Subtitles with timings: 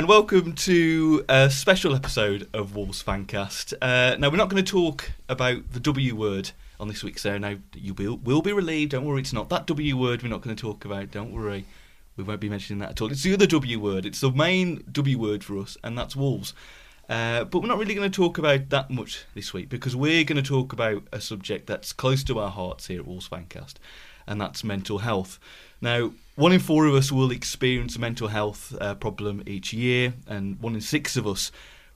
[0.00, 3.74] and welcome to a special episode of Wolves Fancast.
[3.82, 7.36] Uh, now we're not going to talk about the W word on this week's show.
[7.36, 8.92] Now you will will be relieved.
[8.92, 10.22] Don't worry, it's not that W word.
[10.22, 11.10] We're not going to talk about.
[11.10, 11.66] Don't worry,
[12.16, 13.12] we won't be mentioning that at all.
[13.12, 14.06] It's the other W word.
[14.06, 16.54] It's the main W word for us, and that's Wolves.
[17.06, 20.24] Uh, but we're not really going to talk about that much this week because we're
[20.24, 23.74] going to talk about a subject that's close to our hearts here at Wolves Fancast,
[24.26, 25.38] and that's mental health.
[25.82, 30.14] Now, one in four of us will experience a mental health uh, problem each year,
[30.26, 31.52] and one in six of us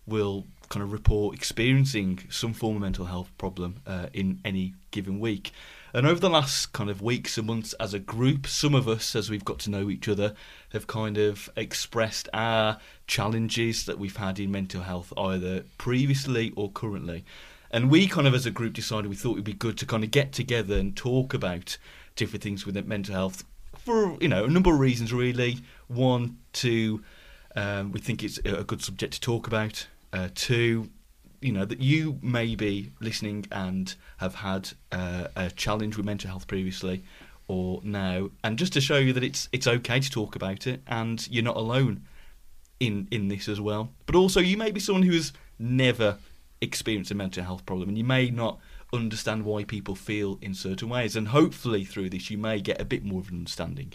[0.07, 5.19] will kind of report experiencing some form of mental health problem uh, in any given
[5.19, 5.51] week.
[5.95, 9.17] And over the last kind of weeks and months as a group, some of us,
[9.17, 10.35] as we've got to know each other,
[10.73, 16.71] have kind of expressed our challenges that we've had in mental health, either previously or
[16.71, 17.25] currently.
[17.71, 19.87] And we kind of, as a group, decided we thought it would be good to
[19.87, 21.79] kind of get together and talk about
[22.15, 23.43] different things with mental health
[23.85, 25.59] for you know a number of reasons really.
[25.89, 27.03] One, to
[27.55, 29.87] um, we think it's a good subject to talk about.
[30.13, 30.91] Uh, two,
[31.41, 36.31] you know that you may be listening and have had uh, a challenge with mental
[36.31, 37.05] health previously
[37.47, 40.81] or now, and just to show you that it's it's okay to talk about it
[40.87, 42.07] and you're not alone
[42.81, 43.91] in in this as well.
[44.07, 46.17] But also, you may be someone who has never
[46.61, 48.59] experienced a mental health problem, and you may not
[48.95, 51.17] understand why people feel in certain ways.
[51.17, 53.93] And hopefully, through this, you may get a bit more of an understanding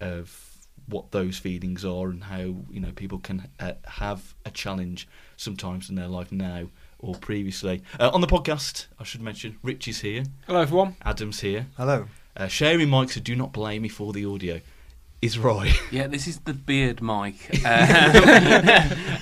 [0.00, 0.52] of
[0.88, 2.38] what those feelings are and how
[2.70, 7.82] you know people can uh, have a challenge sometimes in their life now or previously.
[7.98, 10.24] Uh, on the podcast, I should mention, Rich is here.
[10.46, 10.96] Hello, everyone.
[11.04, 11.66] Adam's here.
[11.76, 12.06] Hello.
[12.36, 14.60] Uh, sharing mics, so do not blame me for the audio.
[15.22, 15.72] Is Roy.
[15.90, 17.34] Yeah, this is the beard mic.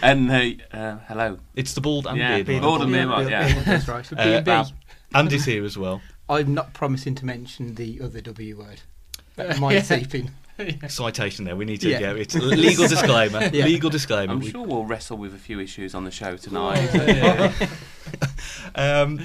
[0.02, 1.38] And uh, uh, hello.
[1.54, 2.48] It's the bald and Yeah, beard.
[2.48, 2.62] mic.
[2.62, 3.62] bald and beard mic, yeah.
[3.62, 4.04] That's right.
[4.04, 4.74] So Uh, B&B.
[5.14, 6.00] Andy's here as well.
[6.28, 8.80] I'm not promising to mention the other W word.
[9.36, 10.30] That might seep in.
[10.88, 11.56] Citation there.
[11.56, 11.98] We need to Yeah.
[11.98, 13.50] get it's legal disclaimer.
[13.52, 13.64] Yeah.
[13.64, 14.32] Legal disclaimer.
[14.32, 16.88] I'm sure we'll wrestle with a few issues on the show tonight.
[18.76, 19.20] Um,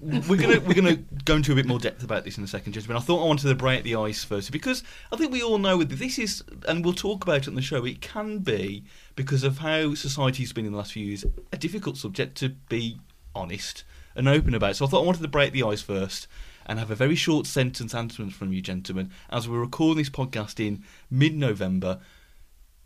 [0.00, 2.72] we're gonna we're gonna go into a bit more depth about this in a second,
[2.72, 2.96] gentlemen.
[2.98, 4.82] I thought I wanted to break the ice first because
[5.12, 7.62] I think we all know that this is, and we'll talk about it on the
[7.62, 7.84] show.
[7.84, 8.84] It can be
[9.16, 12.98] because of how society's been in the last few years a difficult subject to be
[13.34, 13.84] honest
[14.14, 14.76] and open about.
[14.76, 16.26] So I thought I wanted to break the ice first
[16.66, 20.64] and have a very short sentence answer from you, gentlemen, as we're recording this podcast
[20.64, 22.00] in mid-November.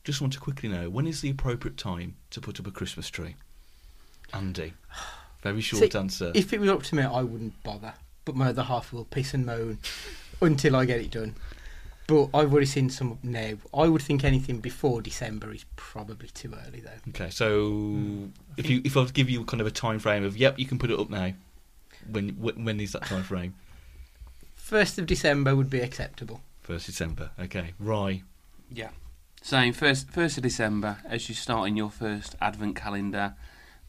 [0.05, 3.09] Just want to quickly know when is the appropriate time to put up a Christmas
[3.11, 3.37] tree?
[4.33, 4.75] Andy,
[5.43, 6.33] very short See, answer.
[6.35, 7.95] If it was up to me, I wouldn't bother.
[8.25, 9.79] But my other half will piss and moan
[10.41, 11.35] until I get it done.
[12.07, 13.55] But I've already seen some up now.
[13.73, 17.11] I would think anything before December is probably too early, though.
[17.11, 18.27] Okay, so hmm.
[18.57, 20.59] if you if I was to give you kind of a time frame of yep,
[20.59, 21.33] you can put it up now.
[22.11, 23.55] When when when is that time frame?
[24.55, 26.41] First of December would be acceptable.
[26.61, 27.31] First December.
[27.39, 28.23] Okay, right.
[28.71, 28.91] yeah.
[29.43, 29.75] Same.
[29.75, 33.35] first first of December as you start in your first advent calendar,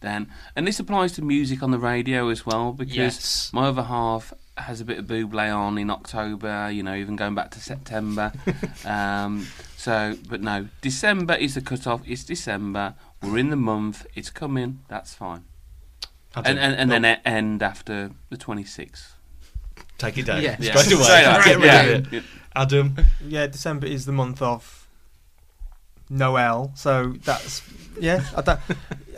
[0.02, 3.54] then and this applies to music on the radio as well because Yes.
[3.54, 6.70] my other half has a bit of Buble on in October.
[6.72, 8.32] You know, even going back to September.
[8.86, 12.02] um, so, but no, December is the cut off.
[12.06, 12.96] It's December.
[13.22, 14.06] We're in the month.
[14.16, 14.80] It's coming.
[14.88, 15.44] That's fine.
[16.36, 19.12] Adam, And and, and then well, end after the 26th.
[19.98, 20.58] take it down Yeah.
[20.60, 20.76] Yeah.
[20.76, 21.04] straight away.
[21.04, 21.82] Straight away, Get rid yeah.
[21.84, 22.24] of it.
[22.56, 24.88] Adam, Yeah, December is the month of
[26.10, 27.62] Noel, so that's
[28.00, 28.24] yeah.
[28.36, 28.60] I, don't,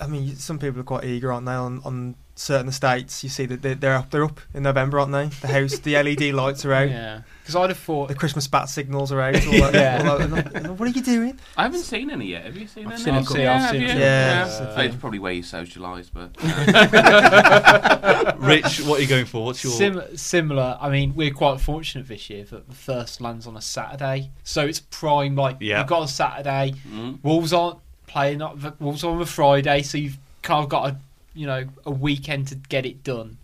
[0.02, 1.52] I mean, some people are quite eager, aren't they?
[1.54, 5.12] On, on certain estates, you see that they're, they're up, they're up in November, aren't
[5.12, 5.26] they?
[5.42, 8.70] The house, the LED lights are out, Yeah, because I'd have thought the Christmas bat
[8.70, 9.36] signals are out.
[9.48, 9.98] All that, Yeah.
[10.10, 11.40] all that, and I'm- what are you doing?
[11.58, 12.46] I haven't seen any yet.
[12.46, 13.02] Have you seen I've any?
[13.04, 13.88] seen a I've seen, Yeah, I've seen you?
[13.88, 13.98] some.
[14.00, 14.46] Yeah.
[14.48, 19.46] Oh, Uh, it's probably where you socialise, but uh, Rich, what are you going for?
[19.46, 20.78] What's your Sim- similar.
[20.80, 24.66] I mean, we're quite fortunate this year that the first lands on a Saturday, so
[24.66, 25.36] it's prime.
[25.36, 25.80] Like Yeah.
[25.80, 26.74] you've got a Saturday.
[26.88, 30.98] mm, Wolves aren't playing up Wolves on a Friday, so you've kind of got a
[31.34, 33.38] you know a weekend to get it done.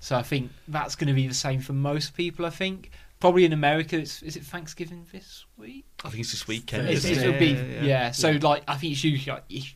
[0.00, 2.44] So I think that's going to be the same for most people.
[2.46, 5.84] I think probably in America, it's is it Thanksgiving this week?
[6.04, 6.88] I think it's this weekend.
[6.88, 7.38] It's, isn't it'll it?
[7.38, 8.10] be Yeah, yeah, yeah.
[8.10, 9.74] So like I think it's usually like if,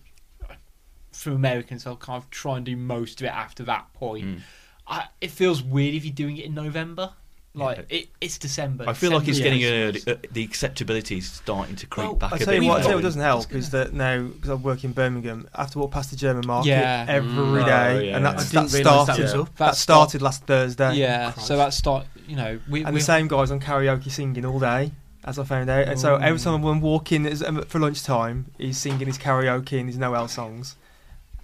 [1.13, 4.25] for Americans, I'll kind of try and do most of it after that point.
[4.25, 4.41] Mm.
[4.87, 7.13] I, it feels weird if you're doing it in November.
[7.55, 7.99] Like Yeah.
[7.99, 8.85] it, it's December.
[8.89, 9.59] I feel like it's December-
[9.99, 12.63] getting a, the acceptability is starting to creep Well, back I a tell bit.
[12.63, 14.85] you what, I We've tell you what doesn't help is that now because I work
[14.85, 17.05] in Birmingham, I have to walk past the German market Yeah.
[17.09, 17.65] every Mm.
[17.67, 18.33] day, Oh, yeah, and yeah.
[18.33, 19.17] that's, that started.
[19.17, 19.47] that was up.
[19.57, 20.95] That That started last Thursday.
[20.95, 21.47] Yeah, Christ.
[21.47, 22.07] so that start.
[22.27, 24.93] You know, we and we the same guys on karaoke singing all day,
[25.25, 25.89] as I found out.
[25.89, 29.99] And so every time I'm walking um, for lunchtime, he's singing his karaoke and his
[29.99, 30.77] Noel songs,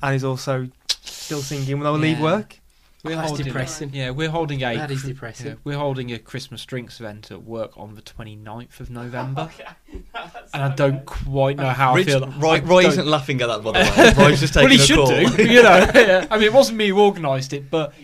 [0.03, 0.69] and he's also
[1.03, 2.61] still singing when I leave work.
[3.09, 3.47] We're That's holding.
[3.47, 3.91] depressing.
[3.93, 4.77] Yeah, we're holding a.
[4.77, 5.47] That is depressing.
[5.47, 9.51] yeah, we're holding a Christmas drinks event at work on the 29th of November,
[9.93, 12.27] and I don't quite know how Rich, I feel.
[12.39, 13.79] Roy, Roy don't- isn't laughing at that, by the
[14.19, 14.25] way.
[14.27, 15.37] Roy's just taking well, he a should call.
[15.37, 15.43] do.
[15.53, 16.27] You know, yeah.
[16.31, 17.95] I mean, it wasn't me who organised it, but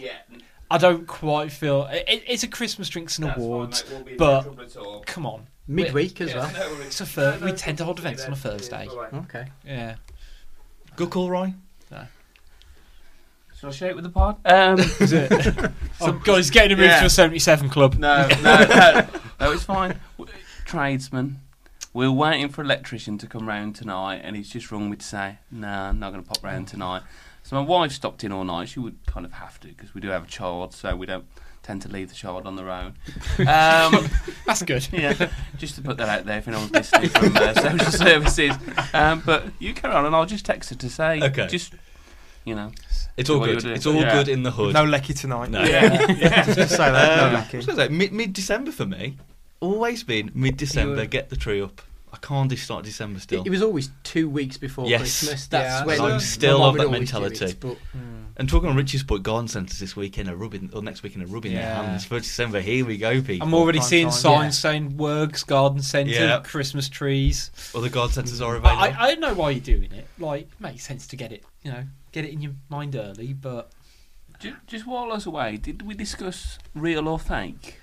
[0.70, 3.84] I don't quite feel it, it's a Christmas drinks and awards.
[4.18, 6.50] but- Come on, Midweek as well.
[6.86, 8.88] it's a thir- we tend to hold events on a Thursday.
[9.12, 9.46] Okay.
[9.64, 9.96] Yeah,
[10.96, 11.54] Good call, Roy.
[13.64, 14.36] Shall I share it with the pod?
[14.44, 15.32] Um, is it?
[16.02, 17.00] oh God, he's getting a move Yeah.
[17.00, 17.94] to a 77 club.
[17.94, 19.06] no, no, no,
[19.40, 19.98] no, it's fine.
[20.18, 21.40] W- Tradesman.
[21.94, 25.04] We're waiting for an electrician to come round tonight, and he's just rung me to
[25.06, 27.02] say, "Nah, I'm not going to pop round tonight."
[27.42, 28.68] So my wife stopped in all night.
[28.68, 31.24] She would kind of have to because we do have a child, so we don't
[31.62, 32.94] tend to leave the child on their own.
[33.38, 34.10] Um,
[34.46, 34.86] That's good.
[34.92, 38.56] yeah, just to put that out there if anyone's listening from uh, social services.
[38.92, 41.46] Um, but you carry on, and I'll just text her to say, Okay.
[41.46, 41.74] just
[42.44, 42.70] you know,
[43.16, 43.64] It's all good.
[43.64, 44.12] It's all Yeah.
[44.12, 44.74] good in the hood.
[44.74, 45.50] No lecky tonight.
[45.50, 45.62] No.
[45.62, 46.44] yeah, yeah.
[46.54, 47.18] Just say that.
[47.18, 47.76] Um, no I was lecky.
[47.76, 49.16] say, mid mid December for me.
[49.60, 51.06] Always been mid December.
[51.06, 51.80] Get the tree up.
[52.12, 53.40] I can't do start December still.
[53.40, 55.00] It, it was always two weeks before Yes.
[55.00, 55.46] Christmas.
[55.48, 57.44] That's Yeah, when I'm still of that mentality.
[57.46, 57.76] it, but
[58.36, 61.26] and talking on Richie's point, garden centres this weekend are rubbing, or next weekend are
[61.28, 61.82] rubbing their Yeah.
[61.84, 62.60] hands for December.
[62.60, 63.46] Here we go, people.
[63.46, 64.12] I'm already Prime seeing time.
[64.18, 66.40] signs saying Works Garden Centre, Yeah.
[66.44, 67.50] Christmas trees.
[67.74, 68.80] Other garden centres are available.
[68.80, 70.06] I, I don't know why you're doing it.
[70.18, 73.32] Like, it makes sense to get it, you know, get it in your mind early.
[73.34, 73.70] But
[74.38, 77.80] Just, just while I was away, did we discuss real or fake?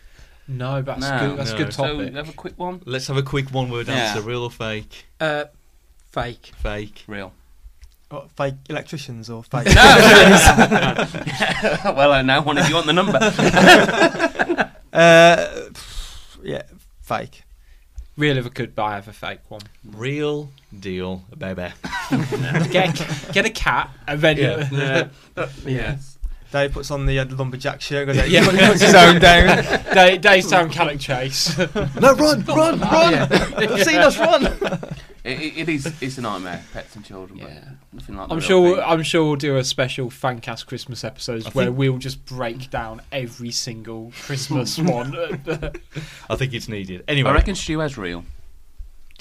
[0.48, 1.19] no, that's No.
[1.19, 1.38] good.
[1.39, 1.56] That's No.
[1.56, 2.13] a good So topic.
[2.16, 2.81] have a quick one.
[2.86, 3.94] Let's have a quick one-word Yeah.
[3.95, 5.06] answer: real or fake?
[5.19, 5.45] uh,
[6.12, 6.51] fake.
[6.57, 7.04] Fake.
[7.07, 7.33] Real.
[8.10, 9.66] What, fake electricians or fake?
[11.98, 13.18] well, I know one if you want the number.
[14.94, 15.69] uh,
[16.44, 16.63] yeah,
[17.01, 17.44] fake.
[18.22, 19.62] Real if I could buy have a fake one.
[19.84, 21.70] Real deal, baby.
[22.70, 23.04] Get
[23.34, 25.08] get a cat and then Yeah.
[25.66, 25.98] Yeah.
[26.52, 28.06] Dave puts on the, uh, the lumberjack shirt.
[28.08, 28.44] Goes out, Yeah.
[28.52, 29.64] he puts his own down.
[29.96, 31.58] Day, Daystown Cannock Chase.
[31.58, 33.14] no, run, run, run!
[33.16, 34.44] I've seen us run.
[35.24, 35.86] It, it, it is.
[36.02, 36.64] It's a nightmare.
[36.74, 37.40] Pets and children.
[37.40, 37.60] Yeah.
[37.94, 38.28] But nothing like.
[38.28, 38.76] the I'm real sure.
[38.78, 38.86] thing.
[38.88, 43.02] I'm sure we'll do a special Fancast Christmas episode where think- we'll just break down
[43.12, 45.16] every single Christmas one.
[46.30, 47.04] I think it's needed.
[47.08, 48.24] Anyway, I reckon Stu has real.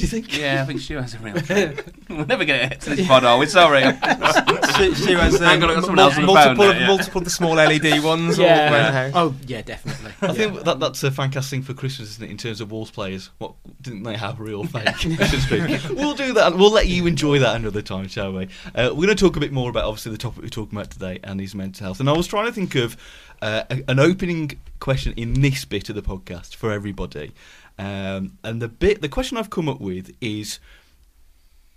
[0.01, 0.39] Do you think?
[0.39, 1.35] Yeah, I think Stu has a real.
[2.09, 3.45] we'll never get it to this pod, are we?
[3.47, 3.81] Sorry.
[4.77, 6.71] she, she has Hang um, on, I've got someone mul- else on the multiple, phone
[6.71, 6.87] of, now, yeah.
[6.87, 8.39] multiple of the small LED ones.
[8.39, 8.73] all Yeah.
[8.73, 9.13] around the house.
[9.15, 10.13] Oh yeah, definitely.
[10.23, 12.31] I think that that's a fancast thing for Christmas, isn't it?
[12.31, 13.53] In terms of Wolves players, what
[13.83, 14.89] didn't they have real fake?
[14.97, 15.91] so to speak.
[15.97, 16.57] We'll do that.
[16.57, 18.45] We'll let you enjoy that another time, shall we?
[18.75, 20.91] Uh, we're going to talk a bit more about obviously the topic we're talking about
[20.91, 22.01] today and his mental health.
[22.01, 22.97] And I was trying to think of
[23.43, 27.33] uh, a- an opening question in this bit of the podcast for everybody.
[27.81, 30.59] Um, and the bit, the question I've come up with is,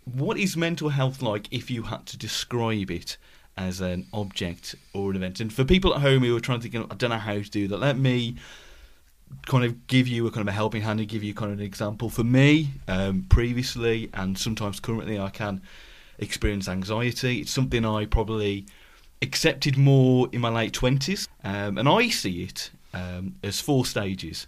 [0.04, 3.18] what is mental health like if you had to describe it
[3.56, 5.40] as an object or an event?
[5.40, 7.50] And for people at home who are trying to think, I don't know how to
[7.50, 8.36] do that, let me
[9.46, 11.60] kind of give you a kind of a helping hand and give you kind of
[11.60, 12.10] an example.
[12.10, 15.62] For me, um, previously and sometimes currently, I can
[16.20, 17.40] experience anxiety.
[17.42, 18.66] It's something I probably
[19.22, 24.48] accepted more in my late twenties, um, and I see it um, as four stages.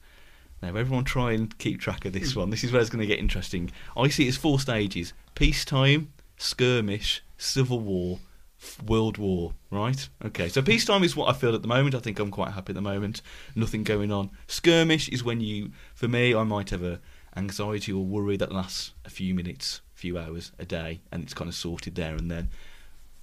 [0.65, 2.37] Now, everyone try and keep track of this mm.
[2.37, 2.49] one.
[2.49, 3.71] This is where it's going to get interesting.
[3.95, 8.17] I see it as four stages: peacetime, skirmish, civil war,
[8.59, 9.53] f- world war.
[9.69, 10.09] Right?
[10.25, 10.49] Okay.
[10.49, 11.93] So peacetime is what I feel at the moment.
[11.93, 13.21] I think I'm quite happy at the moment.
[13.55, 14.31] Nothing going on.
[14.47, 16.99] Skirmish is when you, for me, I might have a
[17.37, 21.35] anxiety or worry that lasts a few minutes, a few hours, a day, and it's
[21.35, 22.49] kind of sorted there and then.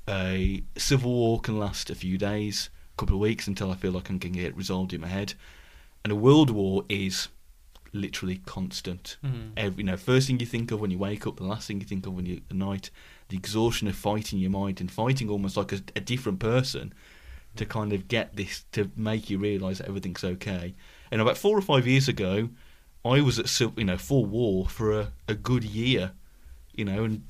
[0.09, 3.91] A civil war can last a few days, a couple of weeks until I feel
[3.91, 5.35] like I can get it resolved in my head.
[6.05, 7.29] And a world war is
[7.93, 9.19] literally constant.
[9.57, 11.81] Every, you know, first thing you think of when you wake up, the last thing
[11.81, 12.91] you think of when you at night,
[13.29, 16.93] the exhaustion of fighting your mind and fighting almost like a, a different person
[17.57, 20.75] to kind of get this to make you realise that everything's okay.
[21.11, 22.49] And about four or five years ago,
[23.05, 26.13] I was at you know full war for a, a good year,
[26.73, 27.25] you know, and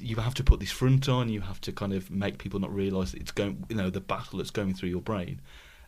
[0.00, 1.28] you have to put this front on.
[1.28, 4.00] You have to kind of make people not realise that it's going, you know, the
[4.00, 5.40] battle that's going through your brain.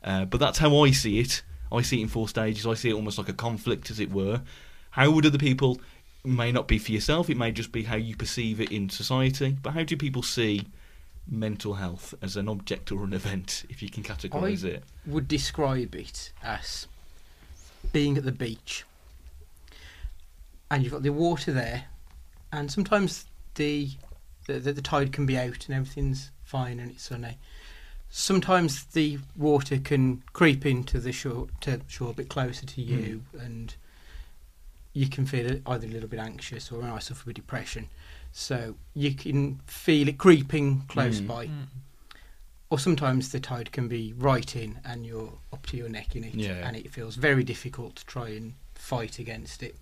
[0.02, 1.42] Uh, but that's how I see it.
[1.70, 2.66] I see it in four stages.
[2.66, 4.42] I see it almost like a conflict, as it were.
[4.90, 5.80] How would other people?
[6.24, 7.30] May not be for yourself.
[7.30, 9.56] It may just be how you perceive it in society.
[9.62, 10.66] But how do people see
[11.30, 14.82] mental health as an object or an event, if you can categorise it?
[15.06, 16.86] would describe it as
[17.92, 18.84] being at the beach
[20.70, 21.84] and you've got the water there
[22.52, 23.90] and sometimes the
[24.46, 27.38] the, the, the tide can be out and everything's fine and it's sunny
[28.10, 33.22] sometimes the water can creep into the shore to shore a bit closer to you
[33.40, 33.74] and
[34.94, 37.88] you can feel either a little bit anxious or I suffer with depression
[38.32, 41.26] so you can feel it creeping close Mm.
[41.26, 41.66] by Mm.
[42.70, 46.24] or sometimes the tide can be right in and you're up to your neck in
[46.24, 46.66] it Yeah.
[46.66, 49.76] and it feels very difficult to try and fight against it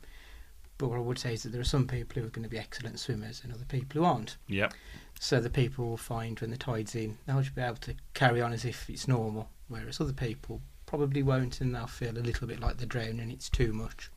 [0.78, 2.50] but what I would say is that there are some people who are going to
[2.50, 4.74] be excellent swimmers and other people who aren't Yep.
[5.18, 8.40] So the people will find when the tide's in they'll just be able to carry
[8.40, 12.46] on as if it's normal whereas other people probably won't and they'll feel a little
[12.46, 14.10] bit like they're drowning it's too much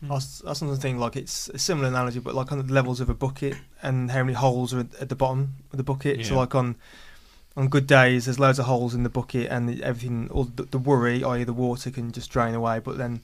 [0.00, 0.08] hmm.
[0.08, 0.98] That's, that's another thing.
[0.98, 4.22] Like it's a similar analogy, but like on the levels of a bucket and how
[4.22, 6.24] many holes are at, at the bottom of the bucket.
[6.24, 6.76] So like on
[7.58, 10.78] on good days, there's loads of holes in the bucket, and everything, all the, the
[10.78, 12.78] worry, i.e., the water, can just drain away.
[12.78, 13.20] But then,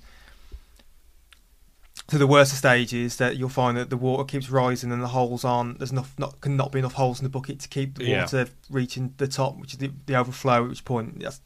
[2.08, 5.08] to the worst of stages, that you'll find that the water keeps rising and the
[5.08, 5.78] holes aren't.
[5.78, 8.20] There's enough, not can not be enough holes in the bucket to keep the Yeah.
[8.22, 10.64] water reaching the top, which is the, the overflow.
[10.64, 11.40] At which point, that's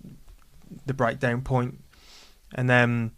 [0.87, 1.45] the breakdown.
[2.55, 3.13] And then,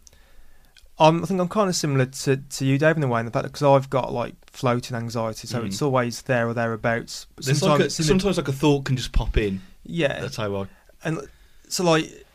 [0.99, 3.25] I'm, I think I'm kind of similar to, to you, Dave, in a way, in
[3.25, 5.65] the fact because I've got like floating anxiety, so Mm.
[5.67, 7.25] it's always there or thereabouts.
[7.35, 9.61] But There's like a, it's in the- sometimes like a thought can just pop in.
[9.83, 10.67] yeah, That's how I.
[11.03, 11.27] and
[11.67, 12.25] so like,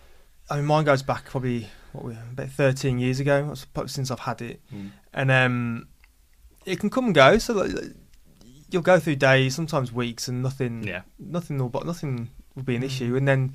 [0.50, 3.52] I mean, mine goes back probably what we about 13 years ago
[3.86, 4.60] since I've had it,
[5.14, 5.88] and um,
[6.64, 7.38] it can come and go.
[7.38, 7.72] So like,
[8.70, 11.02] you'll go through days, sometimes weeks, and nothing, Yeah.
[11.18, 12.86] nothing will, but nothing will be an Mm.
[12.86, 13.54] issue, and then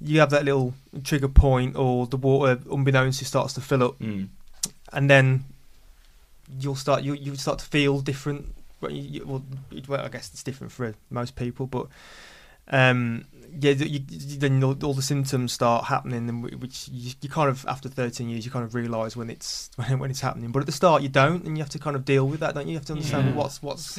[0.00, 3.82] you have that little trigger point, or the water, unbeknownst, to you, starts to fill
[3.82, 4.28] up, Mm.
[4.92, 5.44] and then
[6.60, 8.54] you'll start you you start to feel different.
[8.80, 11.86] Well, you, it- well, I guess it's different for most people, but
[12.68, 13.24] um,
[13.60, 17.48] yeah, you, you, then all, all the symptoms start happening, and which you, you kind
[17.50, 20.50] of after 13 years you kind of realise when it's when, when it's happening.
[20.52, 22.54] But at the start you don't, and you have to kind of deal with that,
[22.54, 22.72] don't you?
[22.72, 23.34] You have to understand Yeah.
[23.34, 23.98] what's what's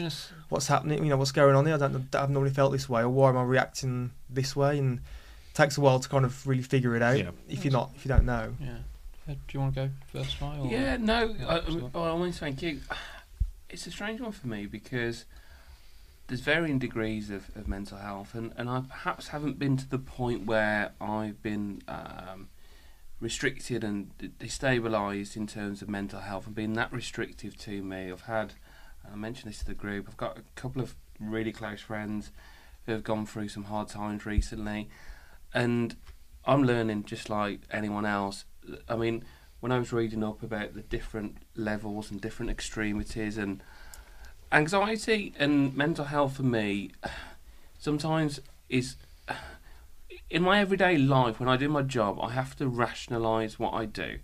[0.50, 1.04] what's happening.
[1.04, 1.76] You know what's going on here.
[1.76, 2.14] I don't.
[2.16, 4.78] I've normally felt this way, or why am I reacting this way?
[4.80, 7.18] And it takes a while to kind of really figure it out.
[7.18, 7.32] Yeah.
[7.50, 8.56] If you're not, if you don't know.
[8.60, 8.70] Yeah.
[9.30, 10.60] Uh, Do you want to go first, Ryan?
[10.62, 11.34] or- Yeah, no.
[11.48, 11.92] I, Sure.
[11.96, 12.80] I, I want to thank you.
[13.70, 15.26] It's a strange one for me because
[16.28, 20.00] there's varying degrees of, of mental health, and, and I perhaps haven't been to the
[20.00, 22.50] point where I've been um,
[23.20, 28.12] restricted and destabilised in terms of mental health and being that restrictive to me.
[28.12, 28.54] I've had,
[29.12, 32.32] I mentioned this to the group, I've got a couple of really close friends
[32.86, 34.90] who have gone through some hard times recently,
[35.54, 35.96] and
[36.46, 38.46] I'm learning just like anyone else.
[38.88, 39.24] I mean,
[39.60, 43.64] when I was reading up about the different levels and different extremities and
[44.54, 46.92] anxiety and mental health for me
[47.80, 48.96] sometimes is
[50.30, 53.86] in my everyday life when I do my job I have to rationalize what I
[53.86, 54.20] do.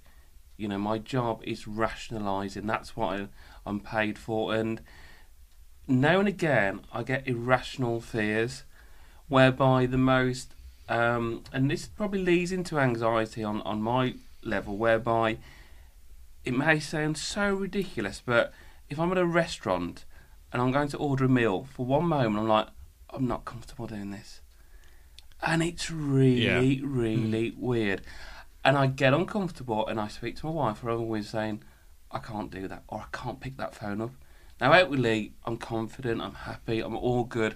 [0.55, 2.67] You know my job is rationalizing.
[2.67, 3.27] That's what
[3.65, 4.53] I'm paid for.
[4.53, 4.81] And
[5.87, 8.63] now and again I get irrational fears
[9.27, 10.53] whereby the most
[10.87, 15.37] um, and this probably leads into anxiety on, on my level whereby
[16.45, 18.53] it may sound so ridiculous but
[18.89, 20.05] if I'm at a restaurant
[20.51, 21.67] and I'm going to order a meal.
[21.73, 22.67] For one moment I'm like
[23.09, 24.41] I'm not comfortable doing this.
[25.41, 27.61] And it's really really hmm.
[27.61, 28.01] weird.
[28.63, 31.63] And I get uncomfortable and I speak to my wife or always saying
[32.11, 34.11] I can't do that or I can't pick that phone up.
[34.59, 37.55] Now outwardly I'm confident I'm happy I'm all good.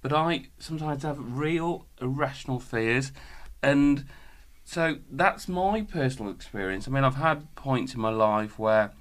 [0.00, 3.12] But I sometimes have real irrational fears.
[3.62, 4.04] And
[4.64, 6.88] so that's my personal experience.
[6.88, 8.92] I mean I've had points in my life where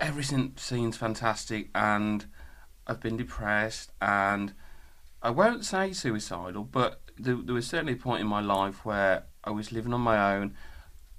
[0.00, 2.26] everything seems fantastic and
[2.86, 4.52] I've been depressed and
[5.22, 9.24] I won't say suicidal, but there, there was certainly a point in my life where
[9.42, 10.54] I was living on my own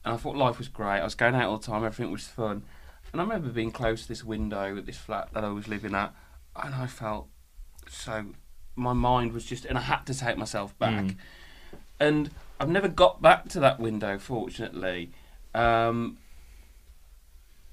[0.04, 1.00] and I thought life was great.
[1.00, 2.64] I was going out all the time, everything was fun.
[3.12, 5.96] And I remember being close to this window at this flat that I was living
[5.96, 6.14] at
[6.56, 7.28] and I felt
[7.90, 8.26] so
[8.76, 11.06] my mind was just and I had to take myself back.
[11.06, 11.16] Mm.
[12.00, 12.30] And
[12.60, 15.12] I've never got back to that window fortunately.
[15.54, 16.18] Um,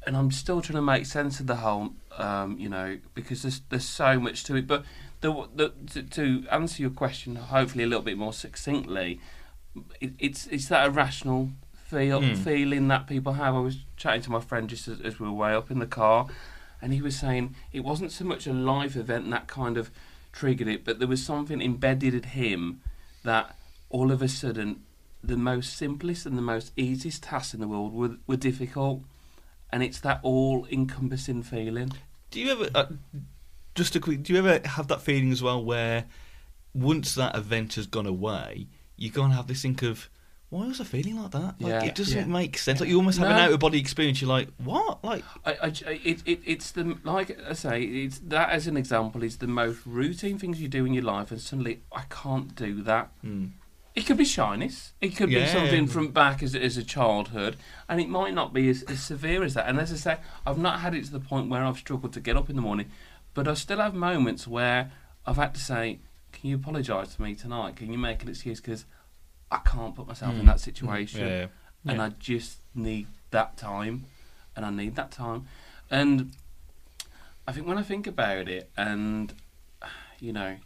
[0.07, 3.61] and I'm still trying to make sense of the whole, um, you know, because there's
[3.69, 4.67] there's so much to it.
[4.67, 4.85] But
[5.21, 9.21] the, the to, to answer your question, hopefully a little bit more succinctly,
[10.01, 11.51] it, it's it's that irrational
[11.87, 12.37] feel Mm.
[12.39, 13.55] feeling that people have.
[13.55, 15.87] I was chatting to my friend just as, as we were way up in the
[15.87, 16.27] car,
[16.81, 19.91] and he was saying it wasn't so much a live event that kind of
[20.33, 22.81] triggered it, but there was something embedded in him
[23.25, 23.55] that
[23.91, 24.83] all of a sudden
[25.23, 29.03] the most simplest and the most easiest tasks in the world were, were difficult,
[29.73, 31.93] and it's that all encompassing feeling.
[32.31, 32.87] Do you ever, uh,
[33.75, 36.05] just a quick, do you ever have that feeling as well where
[36.75, 40.09] once that event has gone away, you go and have this think of,
[40.51, 41.55] why was I feeling like that?
[41.61, 41.85] Like, Yeah.
[41.85, 42.25] it doesn't Yeah.
[42.27, 42.81] make sense.
[42.81, 44.21] Like you almost have an out of body experience.
[44.21, 45.03] You're like, what?
[45.03, 45.67] Like, I, I,
[46.05, 49.81] it, it, it's the like I say, it's that as an example is the most
[49.87, 53.11] routine things you do in your life, and suddenly I can't do that.
[53.23, 53.47] hmm.
[53.95, 54.93] It could be shyness.
[55.03, 55.45] It could Yeah.
[55.45, 57.57] be something from back as, as a childhood,
[57.89, 59.69] and it might not be as, as severe as that.
[59.69, 62.21] And as I say, I've not had it to the point where I've struggled to
[62.21, 62.91] get up in the morning,
[63.35, 64.93] but I still have moments where
[65.27, 65.99] I've had to say,
[66.33, 67.77] "Can you apologise to me tonight?
[67.77, 68.87] Can you make an excuse because
[69.51, 70.47] I can't put myself in Mm.
[70.47, 71.47] that situation, yeah.
[71.87, 72.05] and Yeah.
[72.05, 74.07] I just need that time,
[74.57, 75.47] and I need that time."
[75.91, 76.33] And
[77.47, 79.35] I think when I think about it, and
[80.19, 80.57] you know,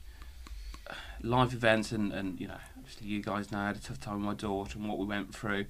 [1.22, 4.14] live events and, and you know obviously you guys know I had a tough time
[4.18, 5.66] with my daughter and what we went through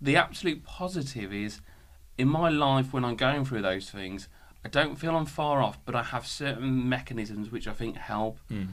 [0.00, 1.60] the absolute positive is
[2.16, 4.28] in my life when I'm going through those things
[4.64, 8.40] I don't feel I'm far off but I have certain mechanisms which I think help
[8.50, 8.70] Mm.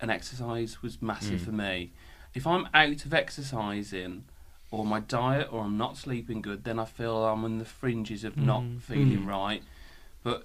[0.00, 1.44] and exercise was massive Mm.
[1.46, 1.92] for me
[2.34, 4.24] if I'm out of exercising
[4.70, 8.22] or my diet or I'm not sleeping good then I feel I'm on the fringes
[8.22, 8.82] of not Mm.
[8.82, 9.28] feeling Mm.
[9.28, 9.62] right
[10.22, 10.44] but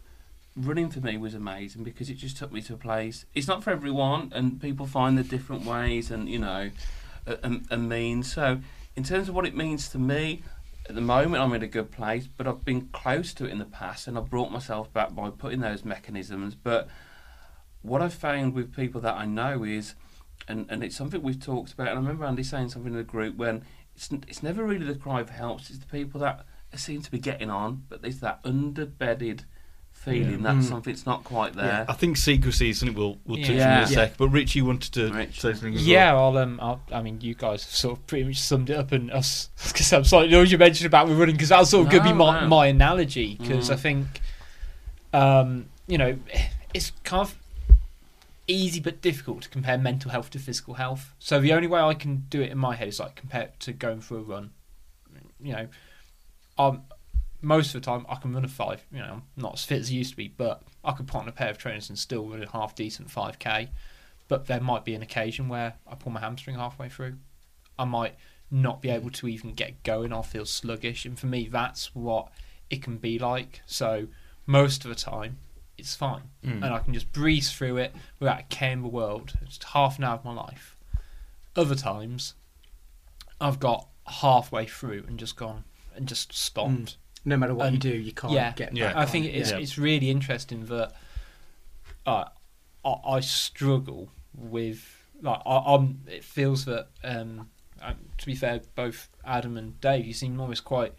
[0.59, 3.25] running for me was amazing because it just took me to a place.
[3.33, 6.71] It's not for everyone, and people find the different ways and you know,
[7.25, 8.31] a, a, a means.
[8.31, 8.59] So,
[8.95, 10.41] in terms of what it means to me,
[10.87, 13.59] at the moment I'm in a good place, but I've been close to it in
[13.59, 16.55] the past, and I've brought myself back by putting those mechanisms.
[16.55, 16.87] But
[17.81, 19.95] what I've found with people that I know is,
[20.47, 23.03] and, and it's something we've talked about, and I remember Andy saying something in the
[23.03, 23.63] group when
[23.95, 27.19] it's it's never really the cry for help, it's the people that seem to be
[27.19, 29.41] getting on, but there's that underbedded
[30.05, 30.37] feeling Yeah.
[30.37, 30.63] that Mm.
[30.63, 31.65] something's not quite there.
[31.65, 31.85] Yeah.
[31.89, 34.17] I think secrecy is something we'll we'll touch on in a sec.
[34.17, 35.41] But Richie wanted to Rich.
[35.41, 35.75] say something.
[35.75, 36.37] as Yeah, well.
[36.37, 38.91] I'll, um, I'll, I mean, you guys have sort of pretty much summed it up,
[38.91, 41.91] and us because I'm sorry, you mentioned about we running because that was sort of
[41.91, 42.47] going to be my, no.
[42.47, 43.73] my analogy because Mm.
[43.73, 44.21] I think,
[45.13, 46.17] um, you know,
[46.73, 47.35] it's kind of
[48.47, 51.13] easy but difficult to compare mental health to physical health.
[51.19, 53.59] So the only way I can do it in my head is like compare it
[53.61, 54.51] to going for a run.
[55.41, 55.67] You know,
[56.57, 56.81] um,
[57.41, 58.85] most of the time I can run a five.
[58.91, 61.21] You know, I'm not as fit as I used to be, but I could put
[61.21, 63.69] on a pair of trainers and still run a half decent five k.
[64.27, 67.17] But there might be an occasion where I pull my hamstring halfway through.
[67.77, 68.15] I might
[68.51, 70.11] not be able to even get going.
[70.11, 72.29] I'll feel sluggish, and for me, that's what
[72.69, 73.61] it can be like.
[73.65, 74.07] So
[74.45, 75.37] most of the time,
[75.77, 76.55] it's fine, Mm.
[76.63, 79.33] and I can just breeze through it without a care in the world.
[79.41, 80.75] It's half an hour of my life.
[81.55, 82.33] Other times,
[83.39, 85.63] I've got halfway through and just gone
[85.95, 86.69] and just stopped.
[86.71, 86.95] Mm.
[87.29, 88.87] No matter what you do, you can't yeah, get yeah.
[88.87, 89.07] back I on.
[89.07, 89.57] think it's Yeah.
[89.59, 90.93] it's really interesting that
[92.05, 92.25] uh,
[92.85, 94.85] I, I struggle with
[95.21, 96.01] like I, I'm.
[96.07, 97.49] It feels that um,
[97.81, 100.93] um, to be fair, both Adam and Dave, you seem almost quite.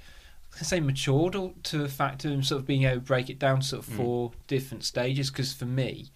[0.53, 3.31] I can say matured or- to the fact of sort of being able to break
[3.31, 3.97] it down to sort of Mm.
[3.97, 5.31] four different stages.
[5.31, 6.11] Because for me,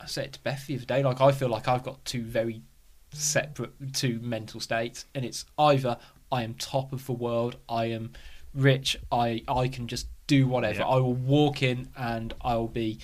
[0.00, 1.02] I said it to Beth the other day.
[1.02, 2.62] Like I feel like I've got two very
[3.12, 5.98] separate two mental states, and it's either
[6.32, 8.12] I am top of the world, I am
[8.54, 10.80] rich, I I can just do whatever.
[10.80, 10.86] Yeah.
[10.86, 12.98] I will walk in and I will be,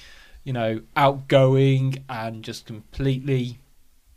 [0.44, 3.58] you know, outgoing and just completely.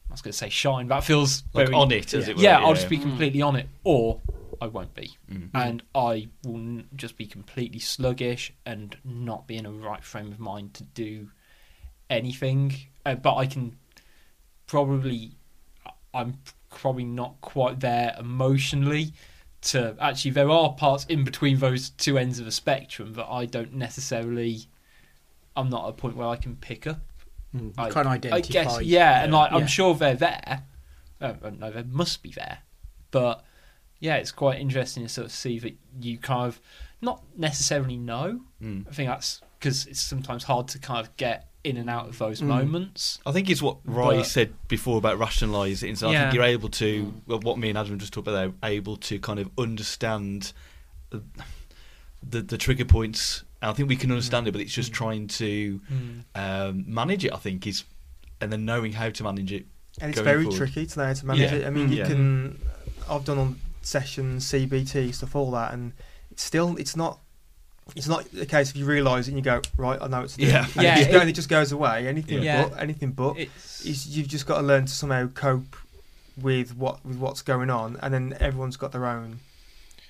[0.09, 2.31] I was going to say shine, that feels Like very on it, as yeah.
[2.31, 2.43] it were.
[2.43, 4.21] yeah, I'll just be completely on it, or
[4.61, 5.49] I won't be, Mm.
[5.55, 10.31] and I will n- just be completely sluggish and not be in a right frame
[10.31, 11.31] of mind to do
[12.11, 12.75] anything.
[13.05, 13.75] Uh, but I can
[14.67, 15.31] probably,
[16.13, 16.37] I'm
[16.69, 19.13] probably not quite there emotionally.
[19.67, 23.45] To actually, there are parts in between those two ends of the spectrum that I
[23.45, 24.65] don't necessarily.
[25.55, 26.99] I'm not at a point where I can pick up
[27.55, 27.73] Mm.
[27.77, 28.35] I- can't identify.
[28.35, 28.77] I identify.
[28.79, 29.57] guess, yeah, and like Yeah.
[29.57, 30.63] I'm sure they're there.
[31.21, 32.59] Uh, uh, no, they must be there.
[33.11, 33.45] But
[33.99, 36.59] yeah, it's quite interesting to sort of see that you kind of
[36.99, 38.41] not necessarily know.
[38.61, 38.87] Mm.
[38.87, 42.17] I think that's because it's sometimes hard to kind of get in and out of
[42.17, 42.47] those Mm.
[42.47, 43.19] moments.
[43.25, 45.95] I think it's what Roy But- said before about rationalising.
[45.95, 48.69] So I think you're able to, well, what me and Adam just talked about, there,
[48.69, 50.51] able to kind of understand
[51.09, 51.21] the
[52.27, 53.43] the, the trigger points.
[53.61, 54.95] And I think we can understand it, but it's just Mm.
[54.95, 55.81] trying to
[56.35, 57.33] um, manage it.
[57.33, 57.83] I think is,
[58.39, 59.65] and then knowing how to manage it.
[60.01, 60.57] And it's very forward.
[60.57, 61.57] tricky to know how to manage Yeah.
[61.59, 61.65] it.
[61.65, 61.91] I mean, Mm.
[61.91, 62.07] you Yeah.
[62.07, 62.59] can.
[63.09, 65.91] I've done on sessions, CBT stuff, all that, and
[66.31, 67.19] it's still it's not.
[67.95, 70.01] It's not a case if you realise it and you go right.
[70.01, 70.43] I know it's to.
[70.43, 70.65] Yeah.
[70.75, 72.07] and Yeah, it, just it- go, and it just goes away.
[72.07, 72.67] Anything Yeah.
[72.69, 73.37] but anything but.
[73.37, 75.75] It's Is you've just got to learn to somehow cope
[76.41, 79.39] with what with what's going on, and then everyone's got their own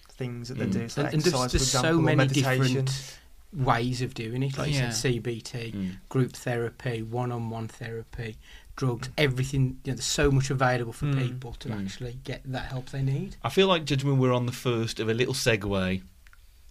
[0.09, 0.71] things that they Mm.
[0.73, 0.89] do.
[0.89, 2.85] So and, and exercise, for there's so example, or many meditation.
[2.85, 3.19] different
[3.53, 4.57] ways of doing it.
[4.57, 4.87] Like Yeah.
[4.87, 5.95] you said, CBT, Mm.
[6.09, 8.37] group therapy, one-on-one therapy,
[8.75, 9.79] drugs, everything.
[9.83, 11.19] You know, there's so much available for Mm.
[11.19, 11.83] people to Mm.
[11.85, 13.35] actually get that help they need.
[13.43, 16.01] I feel like, gentlemen, we're on the first of a little segue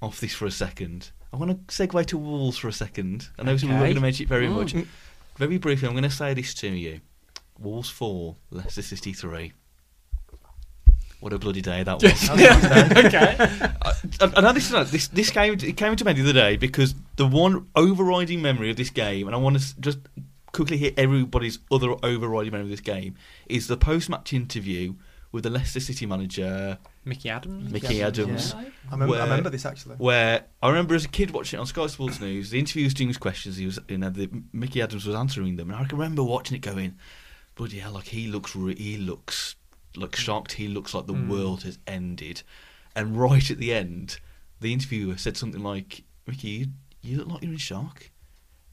[0.02, 1.10] off this for a second.
[1.32, 3.28] I want to segue to Wolves for a second.
[3.38, 4.54] I know we're going to mention it very Mm.
[4.56, 4.74] much.
[5.38, 7.00] Very briefly, I'm going to say this to you.
[7.58, 9.52] Wolves 4, Leicester City 3.
[11.20, 12.30] What a bloody day that was.
[12.30, 13.36] okay.
[13.40, 16.56] I, I know this, is- this this came it came to me the other day
[16.56, 19.98] because the one overriding memory of this game, and I want to just
[20.52, 23.14] quickly hit everybody's other overriding memory of this game,
[23.46, 24.94] is the post-match interview
[25.32, 27.72] with the Leicester City manager Micky Adams.
[27.72, 28.54] Micky Adams.
[28.54, 29.96] I remember, Where- I remember this actually.
[29.96, 32.94] Where I remember as a kid watching it on Sky Sports News, the interview was
[32.94, 33.56] doing his questions.
[33.56, 36.56] He was, you know, the, Micky Adams was answering them, and I can remember watching
[36.56, 36.96] it going,
[37.54, 37.92] "Bloody hell!
[37.92, 39.56] Like he looks, re- he looks
[39.96, 40.52] like shocked.
[40.52, 41.28] He looks like the Mm.
[41.28, 42.42] world has ended."
[42.94, 44.18] And right at the end,
[44.60, 46.66] the interviewer said something like, "Micky, you,
[47.00, 48.10] you look like you're in shock."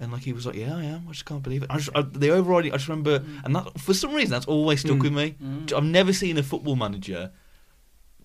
[0.02, 1.06] And like he was like, "Yeah, I am.
[1.10, 3.80] I just can't believe it." I just, I, the overriding, I just remember, and that
[3.80, 5.02] for some reason that's always stuck Mm.
[5.02, 5.36] with me.
[5.44, 5.74] Mm.
[5.74, 7.32] I've never seen a football manager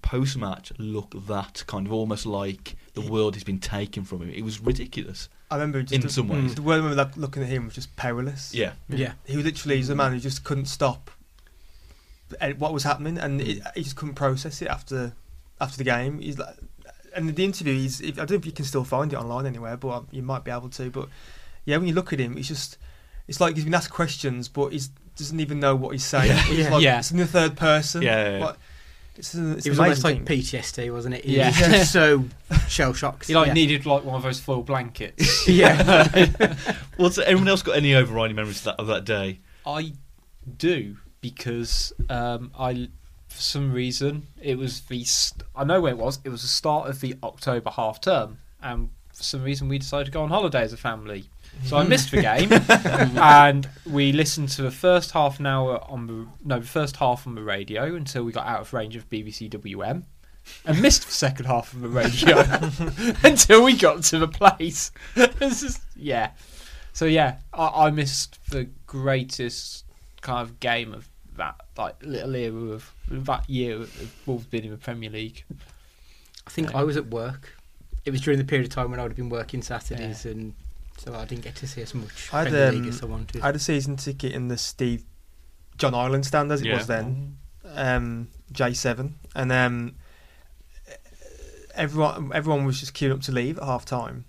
[0.02, 4.30] post match look that kind of almost like the world has been taken from him.
[4.30, 5.28] It was ridiculous.
[5.50, 6.54] I remember just In the, some ways.
[6.54, 8.54] the way I remember like, looking at him was just powerless.
[8.54, 8.72] Yeah.
[8.88, 9.12] Yeah.
[9.24, 11.10] He was literally he's a man who just couldn't stop
[12.40, 15.12] eh, what was happening, and it, he just couldn't process it after
[15.60, 16.18] after the game.
[16.20, 16.54] He's like,
[17.14, 19.46] and the interview, he's if, I don't know if you can still find it online
[19.46, 20.90] anywhere, but um, you might be able to.
[20.90, 21.08] But
[21.64, 22.78] yeah, when you look at him, he's just
[23.28, 24.80] it's like he's been asked questions, but he
[25.16, 26.28] doesn't even know what he's saying.
[26.28, 26.42] Yeah.
[26.42, 26.70] He's Yeah.
[26.70, 26.98] like, Yeah.
[26.98, 28.02] it's in the third person.
[28.02, 28.44] Yeah, yeah, yeah.
[28.44, 28.58] What-
[29.16, 30.24] it's, a- it's It was almost like.
[30.24, 31.24] PTSD, wasn't it?
[31.24, 31.46] He Yeah.
[31.48, 32.24] was just so
[32.68, 33.28] shell shocked.
[33.28, 33.52] He like yeah.
[33.52, 35.46] needed like one of those foil blankets.
[35.48, 36.26] yeah.
[36.98, 39.38] Well, so anyone else got any overriding memories of that, of that day?
[39.64, 39.92] I
[40.58, 42.88] do because um, I,
[43.28, 45.04] for some reason, it was the.
[45.04, 46.18] St- I know where it was.
[46.24, 50.06] It was the start of the October half term, and for some reason we decided
[50.06, 51.30] to go on holiday as a family.
[51.64, 52.50] So I missed the game,
[53.18, 57.26] and we listened to the first half an hour on the no, the first half
[57.26, 60.04] on the radio until we got out of range of BBC WM.
[60.66, 62.44] And missed the second half of the radio
[63.24, 64.90] until we got to the place.
[65.14, 66.32] This is- yeah.
[66.92, 69.84] So yeah, I, I missed the greatest
[70.20, 74.70] kind of game of that like little era of that year of Wolves being in
[74.70, 75.44] the Premier League.
[76.46, 77.56] I think I was at work.
[78.04, 80.52] It was during the period of time when I would have been working Saturdays, and
[81.04, 83.06] so I didn't get to see as much I had, Premier League um, as I
[83.06, 83.42] wanted.
[83.42, 85.04] I had a season ticket in the Steve
[85.76, 86.76] John Ireland stand as it Yeah.
[86.76, 87.36] was then,
[87.74, 89.96] um, J7, and um,
[91.74, 94.24] everyone everyone was just queuing up to leave at half time.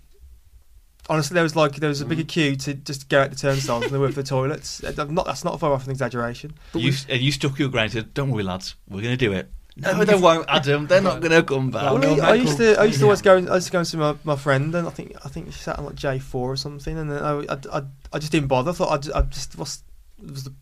[1.08, 2.28] Honestly, there was like there was a bigger Mm.
[2.28, 4.82] queue to just go out the turnstiles than there were for the toilets.
[4.82, 6.54] I'm not that's not far off an exaggeration.
[6.72, 9.16] But You, we- and you stuck your ground and said, Don't worry, lads, we're going
[9.16, 9.48] to do it.
[9.78, 10.86] No, they won't, Adam.
[10.86, 11.82] They're not going to come back.
[11.82, 13.78] Well, no, I, I used to I used to always go I used to go
[13.78, 16.18] and see my, my friend and I think I think she sat on like J
[16.18, 17.82] four or something and then I, I, I,
[18.14, 18.70] I just didn't bother.
[18.70, 19.82] I thought I just, I just was,
[20.18, 20.54] was the,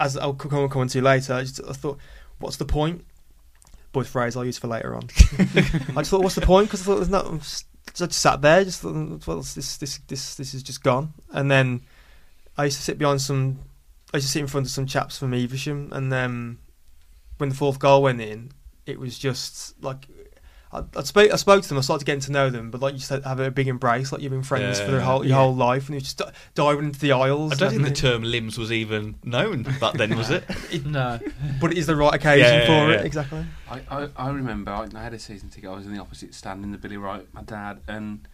[0.00, 1.34] as I'll come come on to later.
[1.34, 1.98] I just I thought
[2.38, 3.04] what's the point?
[3.92, 5.04] Boyd phrase I'll use for later on.
[5.38, 7.26] I just thought what's the point because I thought there's not.
[7.26, 10.62] I'm just- I just sat there just thought mm, well this this this this is
[10.64, 11.82] just gone and then
[12.58, 13.60] I used to sit behind some
[14.12, 16.58] I used to sit in front of some chaps from Evesham and then
[17.38, 18.50] when the fourth goal went in
[18.86, 20.06] it was just like
[20.72, 21.78] I, I spoke I spoke to them.
[21.78, 24.20] I started getting to know them, but like you said, have a big embrace, like
[24.20, 25.36] you've been friends for their whole your Yeah.
[25.36, 27.52] whole life, and you just di- diving into the aisles.
[27.52, 30.44] I don't think the and term limbs was even known back then, was it?
[30.84, 31.20] No.
[31.60, 32.98] but it is the right occasion Yeah, yeah, for yeah.
[33.00, 33.06] it.
[33.06, 33.44] Exactly.
[33.70, 35.70] I, I, I remember I, I had a season ticket.
[35.70, 38.26] I was in the opposite stand in the Billy Wright, my dad, and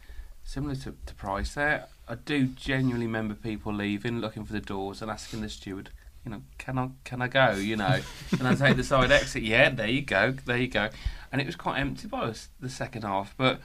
[0.45, 5.01] similar to, to Price there, I do genuinely remember people leaving, looking for the doors,
[5.03, 5.91] and asking the steward,
[6.25, 7.53] you know, can I can I go?
[7.53, 8.01] You know,
[8.33, 9.43] and I take the side exit.
[9.43, 10.89] Yeah, there you go, there you go,
[11.31, 13.61] and it was quite empty by the second half, but.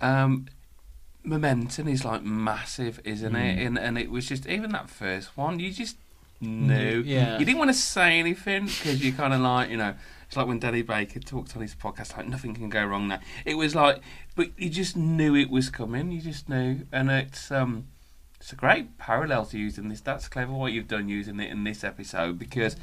[0.00, 0.46] Um,
[1.24, 3.58] momentum is like massive, isn't it?
[3.58, 3.66] Mm.
[3.66, 5.96] And and it was just even that first one, you just
[6.40, 7.02] knew.
[7.04, 7.38] Yeah.
[7.38, 9.94] You didn't want to say anything because you kind of like, you know,
[10.26, 13.20] it's like when Danny Baker talked on his podcast, like nothing can go wrong now.
[13.44, 14.00] It was like,
[14.34, 16.10] but you just knew it was coming.
[16.10, 17.86] You just knew, and it's um,
[18.42, 20.00] it's a great parallel to using this.
[20.00, 22.74] That's clever what you've done using it in this episode because,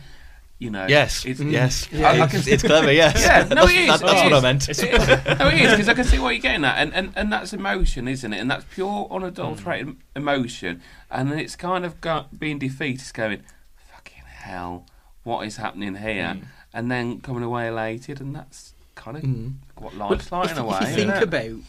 [0.57, 1.89] you know, Yes, it's, yes.
[1.91, 2.07] Yeah.
[2.11, 3.21] I- I it's, can- it's clever, yes.
[3.21, 3.87] Yeah, no, that's, it is.
[3.87, 4.37] that- that's it what is.
[4.37, 4.69] I meant.
[4.69, 7.31] It- no, it is because I can see what you're getting at, and, and and
[7.33, 8.37] that's emotion, isn't it?
[8.39, 13.41] And that's pure unadulterated emotion, and then it's kind of got being defeated, it's going,
[13.93, 14.85] fucking hell,
[15.23, 16.35] what is happening here?
[16.37, 16.43] Mm.
[16.73, 19.53] And then coming away elated, and that's kind of Mm.
[19.75, 20.77] what But life's like if, in a way.
[20.77, 21.23] if you isn't think it?
[21.23, 21.59] about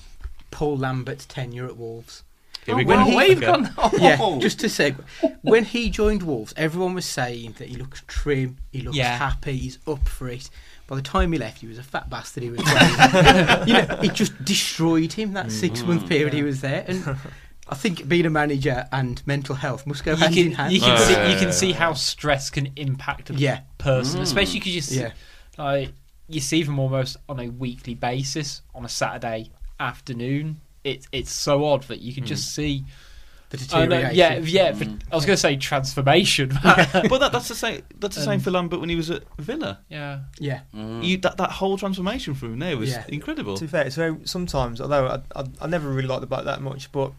[0.53, 2.23] Paul Lambert's tenure at Wolves,
[2.67, 2.91] Here we Oh, go.
[2.97, 3.73] well, he- we've gone.
[3.79, 3.91] Oh.
[3.99, 4.95] yeah, just to say,
[5.43, 9.17] when he joined Wolves, everyone was saying that he looks trim, he looks Yeah.
[9.17, 10.51] happy, he's up for it.
[10.87, 12.43] By the time he left, he was a fat bastard.
[12.43, 12.59] He was,
[13.67, 16.85] you know, it just destroyed him that six month period he was there.
[16.89, 17.17] And
[17.69, 20.73] I think being a manager and mental health must go You hand in can, hand.
[20.73, 23.61] you can Oh, see yeah, you yeah, can see how stress can impact a Yeah.
[23.79, 24.25] person, Mm.
[24.25, 25.13] especially because you see, Yeah.
[25.57, 25.93] like
[26.29, 30.61] you see them almost on a weekly basis on a Saturday afternoon.
[30.85, 32.85] It's it's so odd that you can just see.
[33.51, 34.17] the Oh, no, deterioration.
[34.17, 34.73] yeah, yeah.
[34.79, 35.01] but Mm.
[35.11, 36.51] I was going to say transformation.
[36.63, 37.83] but that, that's the same.
[37.99, 39.81] That's the same Um, for Lambert when he was at Villa.
[39.89, 40.61] yeah, yeah.
[40.73, 41.05] Mm.
[41.05, 43.05] You, that that whole transformation for him there was Yeah.
[43.09, 43.57] incredible.
[43.57, 44.81] To be fair, it's very sometimes.
[44.81, 47.13] Although I, I, I never really liked the back that much, but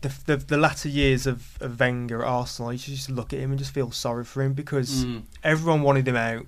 [0.00, 3.38] the, the the latter years of, of Wenger at Arsenal, you should just look at
[3.38, 5.24] him and just feel sorry for him because Mm.
[5.44, 6.46] everyone wanted him out.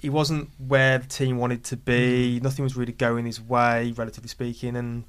[0.00, 1.84] He wasn't where the team wanted to Mm.
[1.84, 2.40] be.
[2.40, 4.76] Nothing was really going his way, relatively speaking.
[4.76, 5.02] And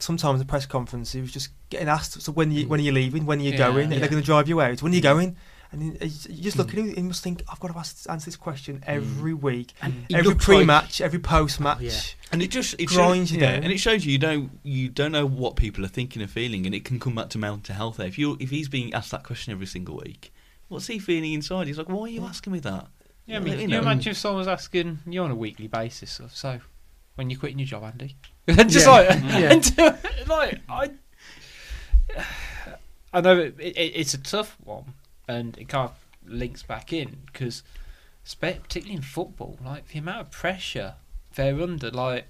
[0.00, 2.92] sometimes the press conference, he was just getting asked, "So when you when are you
[2.92, 3.26] leaving?
[3.26, 3.56] When are you Yeah.
[3.58, 3.86] going?
[3.86, 3.92] Are Mm.
[3.94, 3.98] Yeah.
[4.00, 4.82] they going to drive you out?
[4.82, 5.36] When are you going?"
[5.72, 6.72] And he- he- you just look Mm.
[6.72, 9.72] at him, and you must think, "I've got to ask, answer this question every week,
[9.80, 12.00] And every pre-match, every post-match." yeah.
[12.32, 13.62] And it just it Grinds shows, you yeah, down.
[13.64, 16.66] and it shows you you don't you don't know what people are thinking and feeling,
[16.66, 17.98] and it can come back to mental health.
[17.98, 20.32] There, if you if he's being asked that question every single week,
[20.68, 21.68] what's he feeling inside?
[21.68, 22.88] He's like, why are you asking me that?
[23.26, 23.36] yeah.
[23.36, 23.78] I mean, You you know.
[23.80, 26.60] imagine if someone was asking you on a weekly basis, so
[27.14, 28.16] when you're quitting your job, Andy,
[28.68, 28.92] just Yeah.
[28.92, 29.52] like, Yeah.
[29.52, 30.90] and, like I,
[33.12, 34.94] I know it, it, it's a tough one,
[35.28, 35.96] and it kind of
[36.30, 37.62] links back in because,
[38.40, 40.94] particularly in football, like the amount of pressure
[41.34, 42.26] they're under, like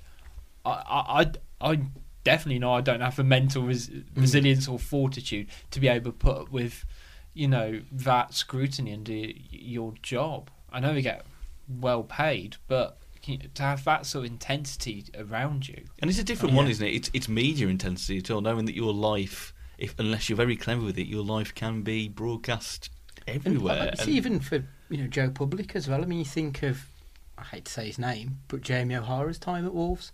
[0.64, 1.26] I,
[1.61, 1.80] I, I,
[2.22, 4.04] definitely know I don't have the mental res- mm.
[4.14, 6.85] resilience or fortitude to be able to put up with,
[7.33, 10.50] you know, that scrutiny y- your job.
[10.70, 11.24] I know we get
[11.66, 16.24] well paid, but you to have that sort of intensity around you, And it's a
[16.24, 16.56] different Yeah.
[16.62, 16.94] one, isn't it?
[16.94, 20.83] It's it's media intensity at all, knowing that your life, if unless you're very clever
[20.83, 22.90] with it, your life can be broadcast
[23.26, 23.92] everywhere.
[23.98, 26.02] I- I see, even for you know Joe Public as well.
[26.02, 26.87] I mean, you think of
[27.38, 30.12] I hate to say his name, but Jamie O'Hara's time at Wolves,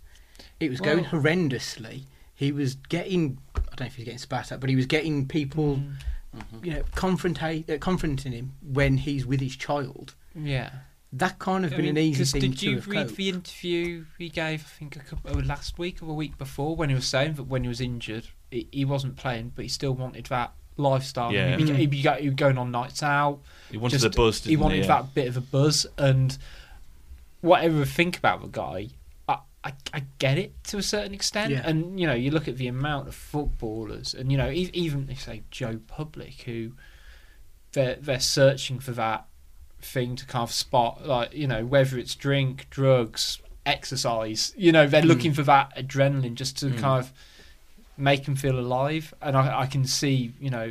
[0.59, 2.03] it was going horrendously.
[2.35, 4.85] He was getting I don't know if he was getting spat at, but he was
[4.85, 5.81] getting people
[6.35, 6.65] Mm.
[6.65, 10.13] you know confrontate uh, confronting him when he's with his child.
[10.35, 10.69] yeah.
[11.13, 13.15] That kind of I been mean, an easy thing did to you have read coped.
[13.15, 14.61] the interview he gave?
[14.65, 17.35] I think a couple, oh, last week or a week before when he was saying
[17.35, 21.31] that when he was injured, he, he wasn't playing, but he still wanted that lifestyle.
[21.31, 21.55] Yeah.
[21.55, 21.75] He'd, be, Mm.
[21.77, 23.39] he'd, be, go- he'd be going on nights out.
[23.71, 24.43] he wanted just- the buzz.
[24.43, 24.87] he didn't wanted yeah.
[24.87, 26.37] that bit of a buzz, and
[27.41, 28.89] whatever I think about the guy,
[29.29, 31.51] I, I, I get it to a certain extent.
[31.53, 31.61] Yeah.
[31.63, 35.21] And you know, you look at the amount of footballers, and you know, even if
[35.21, 36.73] say Joe Public, who
[37.71, 39.26] they're they're searching for that
[39.81, 44.53] thing to kind of spot, like you know, whether it's drink, drugs, exercise.
[44.57, 45.05] You know, they're Mm.
[45.07, 46.79] looking for that adrenaline just to Mm.
[46.79, 47.13] kind of
[47.97, 49.13] make them feel alive.
[49.21, 50.65] And I, I can see, you know,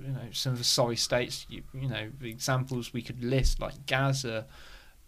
[0.00, 1.46] you know some of the sorry states.
[1.48, 4.46] You, you know, the examples we could list like Gazza.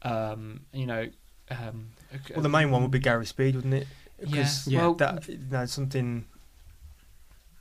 [0.03, 1.09] Um, you know,
[1.51, 1.89] um,
[2.35, 3.89] Well, the main one would be Gary Speed, wouldn't it?
[4.21, 4.27] Yeah.
[4.27, 4.81] Because Yeah.
[4.83, 6.27] Well, that you know, something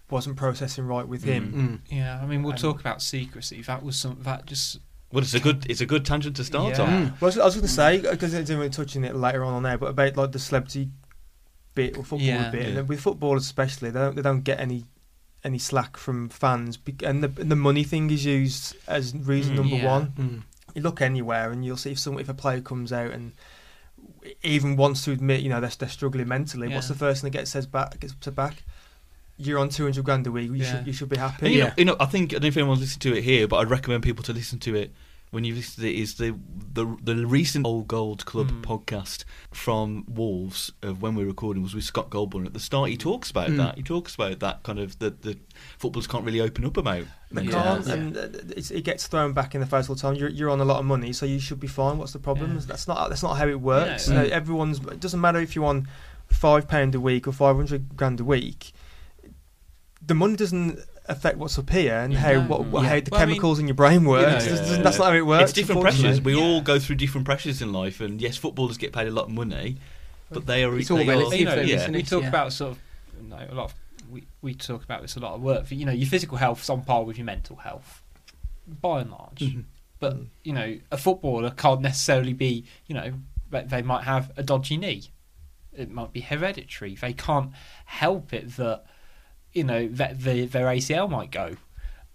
[0.10, 1.82] wasn't processing right with him.
[1.90, 1.96] Mm.
[1.96, 2.20] yeah.
[2.22, 3.62] I mean, we'll And- talk about secrecy.
[3.64, 4.22] That was some.
[4.24, 4.80] That just.
[5.14, 6.84] Well, it's a good it's a good tangent to start Yeah.
[6.84, 6.90] on.
[6.90, 7.22] Mm.
[7.22, 9.78] Well, I was, going to say because I didn't touching it later on on there,
[9.78, 10.90] but about like the celebrity
[11.76, 12.50] bit or football Yeah.
[12.50, 12.80] bit, Yeah.
[12.80, 14.86] and with footballers especially, they don't they don't get any
[15.44, 19.58] any slack from fans, and the and the money thing is used as reason Mm.
[19.58, 19.86] number Yeah.
[19.86, 20.14] one.
[20.18, 20.42] Mm.
[20.76, 23.34] You look anywhere and you'll see if some if a player comes out and
[24.42, 26.68] even wants to admit you know they're, they're struggling mentally.
[26.70, 28.64] What's the first thing that gets says back gets said back?
[29.38, 30.48] You're on two hundred grand a week.
[30.50, 30.72] You Yeah.
[30.78, 31.46] should you should be happy.
[31.48, 31.68] And you, Yeah.
[31.70, 33.58] know, you know, I think I don't know if anyone's listened to it here, but
[33.58, 34.94] I'd recommend people to listen to it
[35.34, 36.00] when you listen to it.
[36.00, 36.36] Is the
[36.74, 38.62] the the recent Old Gold Club Mm.
[38.62, 42.46] podcast from Wolves of when we were recording was with Scott Golbourne.
[42.46, 43.58] At the start, he talks about Mm.
[43.58, 43.76] that.
[43.76, 45.38] He talks about that kind of the the
[45.78, 47.06] footballers can't really open up about.
[47.32, 47.88] They mental can't.
[47.88, 47.94] Yeah.
[47.94, 50.16] and uh, it's, it gets thrown back in the face all the time.
[50.16, 51.98] You're, you're on a lot of money, so you should be fine.
[51.98, 52.54] What's the problem?
[52.56, 52.62] Yeah.
[52.68, 54.08] That's not that's not how it works.
[54.08, 54.24] Yeah.
[54.24, 54.80] You know, everyone's.
[54.80, 55.88] It doesn't matter if you're on
[56.28, 58.72] five pound a week or five hundred grand a week.
[60.06, 62.90] The money doesn't affect what's up here and how what, what Yeah.
[62.90, 64.22] how the Well, I mean, chemicals in your brain work.
[64.28, 64.82] know, That's- yeah.
[64.82, 65.44] that's not how it works.
[65.52, 66.22] It's different pressures.
[66.22, 66.42] We Yeah.
[66.42, 69.32] all go through different pressures in life, and yes, footballers get paid a lot of
[69.32, 69.78] money,
[70.32, 70.78] but they are.
[70.78, 71.76] It's all they are- you know, though, yeah.
[71.76, 72.30] isn't we talk Yeah.
[72.30, 72.80] about sort of
[73.22, 73.76] you know, a lot of
[74.10, 75.72] we, we talk about this a lot of work.
[75.72, 78.02] You know, your physical health's on par with your mental health,
[78.68, 79.40] by and large.
[79.40, 79.64] Mhm.
[80.00, 80.28] But Mm.
[80.44, 82.66] you know, a footballer can't necessarily be.
[82.88, 83.14] You know,
[83.50, 85.04] they- they might have a dodgy knee.
[85.76, 86.96] It might be hereditary.
[86.96, 87.52] They can't
[87.86, 88.84] help it that
[89.54, 91.56] you know that the, their ACL might go,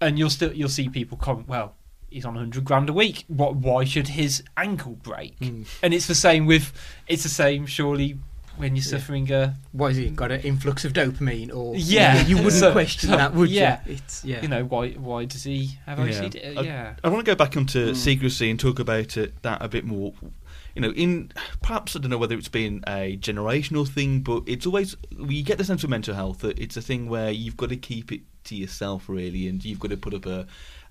[0.00, 1.48] and you'll still you'll see people comment.
[1.48, 1.74] Well,
[2.10, 3.24] he's on hundred grand a week.
[3.28, 3.56] What?
[3.56, 5.38] Why should his ankle break?
[5.40, 5.66] Mm.
[5.82, 6.72] And it's the same with.
[7.06, 8.18] It's the same, surely,
[8.56, 8.90] when you're Yeah.
[8.98, 11.54] suffering a Why has he got an influx of dopamine?
[11.54, 12.26] Or Yeah.
[12.26, 13.80] you wouldn't So- question so- that, would yeah.
[13.86, 13.92] you?
[13.94, 14.42] It's yeah.
[14.42, 16.04] you know why why does he have Yeah.
[16.06, 16.58] OCD?
[16.58, 16.94] I- Yeah.
[17.04, 17.96] I want to go back onto Mm.
[17.96, 20.12] secrecy and talk about it that a bit more.
[20.78, 24.64] You know, in perhaps I don't know whether it's been a generational thing, but it's
[24.64, 27.70] always you get the sense of mental health that it's a thing where you've got
[27.70, 30.46] to keep it to yourself really, and you've got to put up a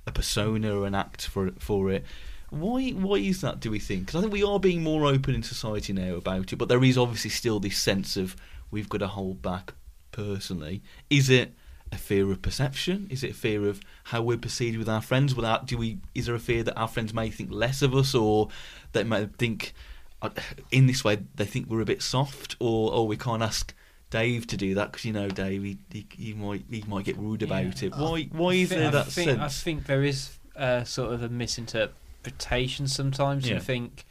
[0.06, 2.04] a persona or an act for for it.
[2.50, 3.62] Why why is that?
[3.62, 4.08] Do we think?
[4.08, 6.84] Because I think we are being more open in society now about it, but there
[6.84, 8.36] is obviously still this sense of
[8.71, 9.73] we've got to hold back.
[10.12, 11.54] Personally, is it?
[11.91, 13.08] A fear of perception?
[13.10, 15.34] Is it a fear of how we're perceived with our friends?
[15.36, 15.97] Without do we?
[16.15, 18.50] Is there a fear that our friends may think less of us, or
[18.93, 19.73] they might think
[20.21, 20.30] uh,
[20.71, 23.73] in this way they think we're a bit soft, or or we can't ask
[24.10, 27.17] Dave to do that because you know Dave he, he, he might he might get
[27.17, 27.88] rude about Yeah.
[27.88, 27.95] it.
[27.95, 31.13] Why why I is think- there I that think, I think there is uh, sort
[31.13, 33.47] of a misinterpretation sometimes.
[33.47, 33.56] Yeah.
[33.56, 34.06] You think,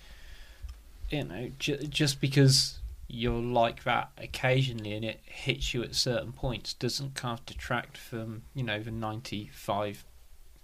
[1.11, 6.33] you know, ju- just because you're like that occasionally and it hits you at certain
[6.33, 10.05] points doesn't kind of detract from you know the ninety five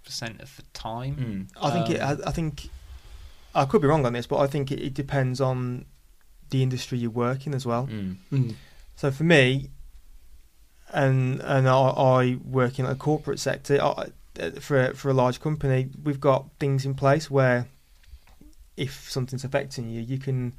[0.03, 1.15] percent of the time.
[1.15, 1.61] Mm.
[1.61, 2.01] I think it.
[2.01, 2.69] I, Um, I think
[3.55, 5.85] I could be wrong on this, but I think it, it depends on
[6.49, 7.87] the industry you work in as well.
[7.87, 8.17] Mm.
[8.31, 8.55] Mm.
[8.95, 9.69] So for me,
[10.89, 15.39] and and I, I work in a corporate sector I, uh, for for a large
[15.39, 15.89] company.
[16.03, 17.67] We've got things in place where
[18.75, 20.53] if something's affecting you, you can.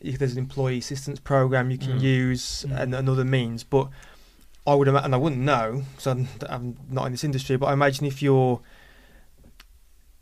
[0.00, 2.02] If there's an employee assistance program, you can Mm.
[2.02, 2.80] use Mm.
[2.80, 3.64] and, and other means.
[3.64, 3.88] But
[4.66, 7.56] I would, ima- and I wouldn't know, so I'm, I'm not in this industry.
[7.56, 8.60] But I imagine if you're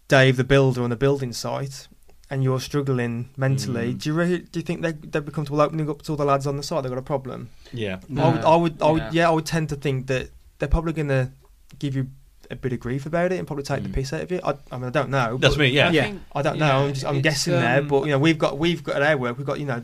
[0.09, 1.87] Dave, the builder on a building site,
[2.31, 3.99] and you're struggling mentally, Mm.
[4.03, 6.25] do you re- do you think they they'd be comfortable opening up to all the
[6.25, 6.83] lads on the site?
[6.83, 7.51] They've got a problem.
[7.73, 8.01] Yeah.
[8.09, 8.25] No.
[8.25, 9.11] I would, I would, I would, Yeah.
[9.13, 9.29] yeah.
[9.29, 11.31] I would tend to think that they're probably going to
[11.79, 12.09] give you
[12.51, 13.85] a bit of grief about it and probably take Mm.
[13.85, 14.41] the piss out of you.
[14.43, 15.37] I, I mean, I don't know.
[15.39, 15.69] That's me.
[15.69, 15.89] Yeah.
[15.89, 16.03] I Yeah.
[16.05, 16.87] think- I don't yeah, know.
[16.87, 19.03] I'm, just, I'm it's, guessing there, um, but you know, we've got we've got at
[19.03, 19.83] our work, we've got you know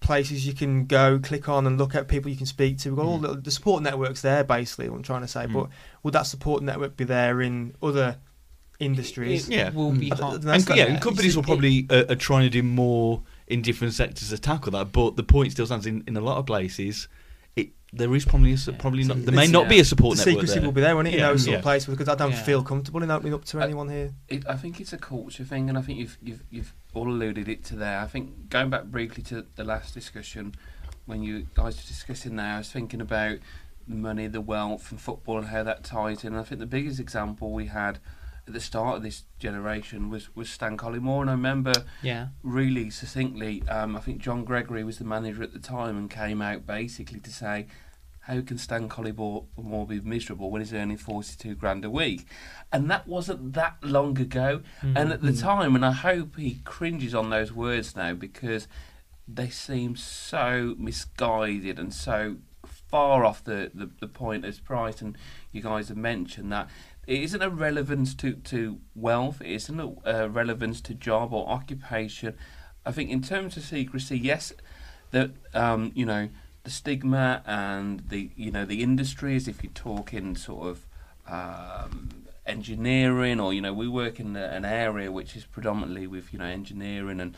[0.00, 2.88] places you can go, click on, and look at people you can speak to.
[2.90, 3.22] We've got all Mm.
[3.22, 4.88] the, the support networks there, basically.
[4.88, 5.52] What I'm trying to say, Mm.
[5.52, 5.68] but
[6.02, 8.16] would that support network be there in other
[8.78, 9.48] industries?
[9.48, 9.66] It, Yeah.
[9.68, 10.18] it will be Mm.
[10.18, 10.40] hard.
[10.42, 13.22] And And, yeah, like- and companies will It- probably uh, are trying to do more
[13.46, 14.90] in different sectors to tackle that.
[14.92, 17.06] But the point still stands in, in a lot of places.
[17.92, 18.78] It there is probably a, su- Yeah.
[18.78, 19.16] probably not.
[19.24, 20.68] There may it's- not be a support the network secrecy there.
[20.68, 21.14] will be there, won't it?
[21.14, 21.58] Yeah, in those sort yeah.
[21.58, 22.42] of places because I don't Yeah.
[22.42, 24.12] feel comfortable in opening up to Uh, anyone here.
[24.28, 27.48] It, I think it's a culture thing, and I think you've you've you've all alluded
[27.48, 28.00] it to there.
[28.00, 30.54] I think going back briefly to the last discussion
[31.06, 33.38] when you guys were discussing there, I was thinking about
[33.88, 36.34] the money, the wealth, and football, and how that ties in.
[36.36, 37.98] I think the biggest example we had
[38.46, 42.28] at the start of this generation was was Stan Collymore, and I remember Yeah.
[42.42, 46.40] really succinctly, um, I think John Gregory was the manager at the time and came
[46.42, 47.66] out basically to say,
[48.24, 52.26] how can Stan Collymore more be miserable when he's earning 42 grand a week?
[52.72, 54.62] And that wasn't that long ago.
[54.82, 55.40] And at the Mm.
[55.40, 58.68] time, and I hope he cringes on those words now because
[59.26, 65.16] they seem so misguided and so far off the, the, the point as Price and
[65.52, 66.68] you guys have mentioned that
[67.10, 72.36] it isn't a relevance to, to wealth, it isn't a relevance to job or occupation.
[72.86, 74.52] I think in terms of secrecy, yes,
[75.10, 76.28] that um, you know
[76.62, 79.48] the stigma and the you know the industries.
[79.48, 80.86] If you talk in sort of
[81.26, 82.10] um,
[82.46, 86.44] engineering, or you know we work in an area which is predominantly with you know
[86.44, 87.34] engineering and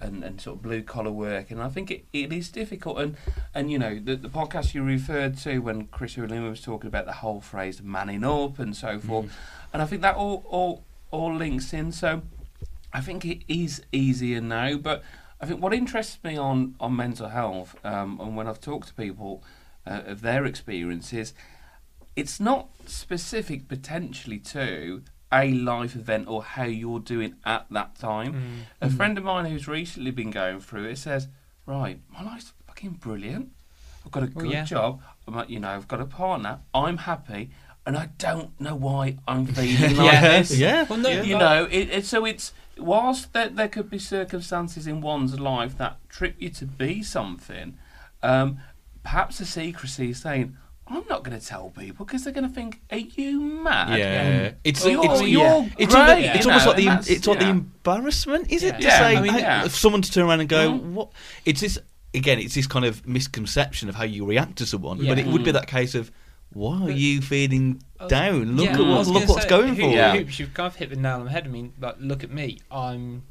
[0.00, 2.98] and, and sort of blue collar work, and I think it, it is difficult.
[2.98, 3.16] And
[3.54, 7.06] and you know the, the podcast you referred to when Chris Ulima was talking about
[7.06, 9.32] the whole phrase manning up and so forth,
[9.72, 11.92] and I think that all all all links in.
[11.92, 12.22] So
[12.92, 15.02] I think it is easier now, but
[15.40, 18.94] I think what interests me on on mental health, um, and when I've talked to
[18.94, 19.42] people
[19.86, 21.32] uh, of their experiences,
[22.16, 28.32] it's not specific potentially to a life event or how you're doing at that time.
[28.80, 28.86] Mm.
[28.88, 31.28] A friend of mine who's recently been going through it says,
[31.66, 33.50] "Right, my life's fucking brilliant.
[34.04, 34.64] I've got a Oh, good yeah.
[34.64, 35.02] job.
[35.26, 36.60] I'm, you know, I've got a partner.
[36.72, 37.50] I'm happy,
[37.84, 40.20] and I don't know why I'm feeling like Yeah.
[40.38, 40.56] this.
[40.56, 40.84] Yeah.
[40.88, 41.22] Well, no, yeah.
[41.22, 45.76] You know, it, it, so it's whilst there, there could be circumstances in one's life
[45.78, 47.76] that trip you to be something.
[48.22, 48.58] Um,
[49.02, 50.56] perhaps the secrecy is saying,
[50.88, 54.52] "I'm not going to tell people because they're going to think, are you mad?" Yeah,
[54.64, 55.68] it's you're- it's you're yeah.
[55.78, 58.50] it's, great, almost, you it's almost like the and em- that's- it's like the embarrassment,
[58.52, 58.74] is it?
[58.74, 58.78] Yeah.
[58.78, 59.64] To Yeah, say I mean, hey, yeah.
[59.64, 60.92] if someone to turn around and go, Mm.
[60.92, 61.08] what?
[61.44, 61.78] It's this
[62.14, 62.38] again.
[62.38, 65.50] It's this kind of misconception of how you react to someone, but it would be
[65.52, 66.10] that case of
[66.52, 68.56] why are But- you feeling I was- down?
[68.56, 69.90] Look Yeah, at what, look what's say, going Hoo- for.
[69.90, 70.12] Yeah.
[70.16, 71.44] Hoops, you've kind of hit the nail on the head.
[71.44, 72.60] I mean, like, look at me.
[72.70, 73.24] I'm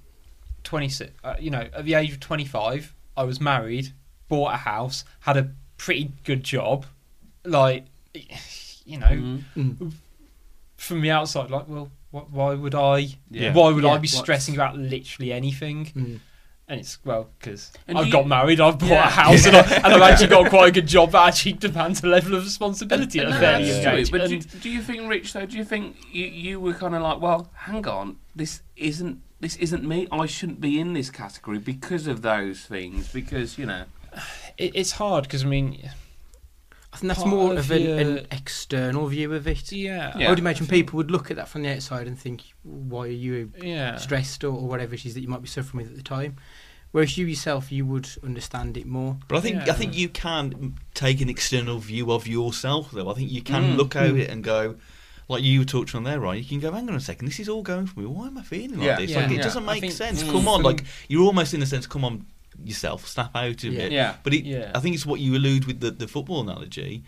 [0.63, 1.11] 26.
[1.23, 3.93] Uh, you know, at the age of 25, I was married,
[4.27, 6.85] bought a house, had a pretty good job.
[7.45, 7.85] Like,
[8.85, 9.43] you know, Mhm.
[9.55, 9.93] Mm.
[10.77, 13.07] from the outside, like, well, wh- why would I?
[13.31, 13.53] Yeah.
[13.53, 15.85] Why would I be what's- stressing about literally anything?
[15.95, 16.19] Mm.
[16.67, 19.07] And it's well because I've do got married, I've bought Yeah.
[19.07, 22.03] a house, and, I, and I've actually got quite a good job that actually demands
[22.03, 24.11] a level of responsibility at a No, fairly that's young true, age.
[24.11, 25.33] But do, And- do you think, Rich?
[25.33, 29.21] Though, do you think you, you were kind of like, well, hang on, this isn't
[29.41, 30.07] this isn't me.
[30.11, 33.09] I shouldn't be in this category because of those things.
[33.13, 33.83] Because you know,
[34.57, 35.87] it, it's hard because I mean,
[36.95, 39.71] I think that's Part more of of an, your- an external view of it.
[39.71, 40.27] yeah, Yeah.
[40.27, 43.07] I would imagine people would look at that from the outside and think, why are
[43.07, 45.97] you yeah, stressed or, or whatever it is that you might be suffering with at
[45.97, 46.37] the time?
[46.91, 49.17] Whereas you yourself, you would understand it more.
[49.27, 49.73] But I think Yeah.
[49.73, 53.09] I think you can take an external view of yourself, though.
[53.11, 53.77] I think you can Mm.
[53.77, 54.19] look at Mm.
[54.21, 54.75] it and go,
[55.27, 56.41] like you touched on there, right?
[56.41, 58.05] You can go, hang on a second, this is all going for me.
[58.05, 58.95] Why am I feeling like Yeah.
[58.97, 59.11] this?
[59.11, 59.23] Yeah.
[59.27, 60.23] Like it doesn't make think- sense.
[60.23, 60.31] Mm.
[60.31, 62.25] Come on, like you're almost in a sense, come on
[62.63, 63.81] yourself, snap out of Yeah.
[63.81, 63.91] it.
[63.91, 64.71] yeah, But it, Yeah.
[64.75, 67.03] I think it's what you allude with the, the football analogy.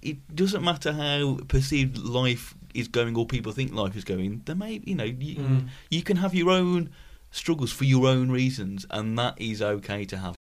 [0.00, 4.42] It doesn't matter how perceived life is going or people think life is going.
[4.44, 5.68] There may, you know, you, Mm.
[5.90, 6.90] you can have your own
[7.30, 10.34] struggles for your own reasons, and that is okay to have.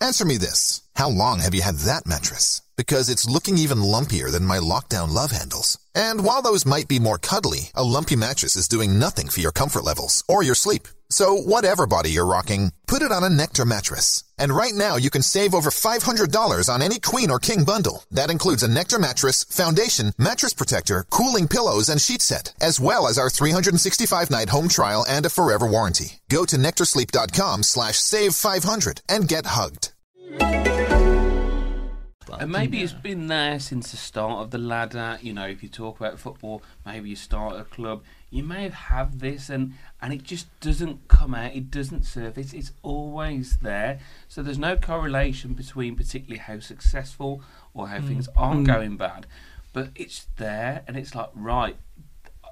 [0.00, 0.82] Answer me this.
[0.96, 2.60] How long have you had that mattress?
[2.76, 5.78] Because it's looking even lumpier than my lockdown love handles.
[5.94, 9.52] And while those might be more cuddly, a lumpy mattress is doing nothing for your
[9.52, 10.88] comfort levels or your sleep.
[11.14, 14.24] So whatever body you're rocking, put it on a Nectar mattress.
[14.36, 18.02] And right now you can save over $500 on any queen or king bundle.
[18.10, 23.06] That includes a Nectar mattress, foundation, mattress protector, cooling pillows, and sheet set, as well
[23.06, 26.18] as our 365 night home trial and a forever warranty.
[26.28, 29.92] Go to nectarsleep.com slash save 500 and get hugged.
[32.40, 35.18] and maybe it's been there since the start of the ladder.
[35.22, 38.02] You know, if you talk about football, maybe you start a club.
[38.30, 39.74] You may have had this, and
[40.04, 41.54] and it just doesn't come out.
[41.54, 42.52] It doesn't surface.
[42.52, 44.00] It's always there.
[44.28, 47.40] So there's no correlation between particularly how successful
[47.72, 48.66] or how things aren't Mm.
[48.66, 49.26] going bad,
[49.72, 51.76] but it's there, and it's like right.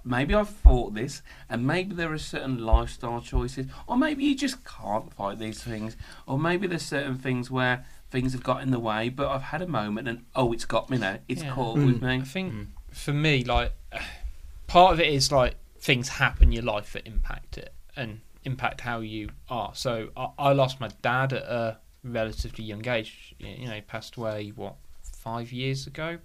[0.03, 4.65] Maybe I've thought this, and maybe there are certain lifestyle choices, or maybe you just
[4.65, 5.95] can't fight these things,
[6.27, 9.61] or maybe there's certain things where things have got in the way, but I've had
[9.63, 11.19] a moment and oh, it's got me now.
[11.29, 11.53] It's Yeah.
[11.53, 11.87] caught Mm.
[11.87, 12.17] with me.
[12.17, 13.73] I think for me, like
[14.67, 18.81] part of it is like things happen in your life that impact it and impact
[18.81, 19.73] how you are.
[19.75, 23.35] So I, I lost my dad at a relatively young age.
[23.39, 26.19] You know, he passed away what five years ago,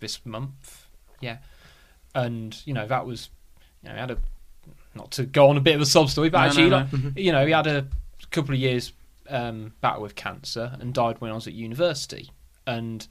[0.00, 0.88] this month.
[1.20, 1.38] Yeah,
[2.14, 3.30] and you know that was,
[3.82, 4.18] you know, he had a
[4.94, 6.90] not to go on a bit of a sob story, but No, actually, no, like,
[6.90, 7.16] Mhm.
[7.16, 7.86] you know, he had a
[8.30, 8.92] couple of years
[9.28, 12.30] um, battle with cancer and died when I was at university.
[12.66, 13.06] And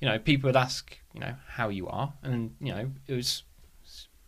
[0.00, 3.42] you know, people would ask, you know, how you are, and you know, it was,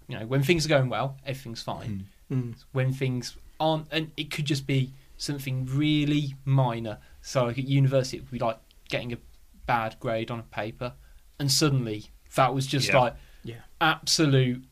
[0.08, 2.06] you know, when things are going well, everything's fine.
[2.30, 2.54] Mm.
[2.72, 6.98] When things aren't, and it could just be something really minor.
[7.20, 9.18] So like at university, it would be like getting a
[9.66, 10.94] bad grade on a paper,
[11.38, 12.98] and suddenly that was just Yeah.
[12.98, 13.60] like Yeah.
[13.80, 14.64] absolute.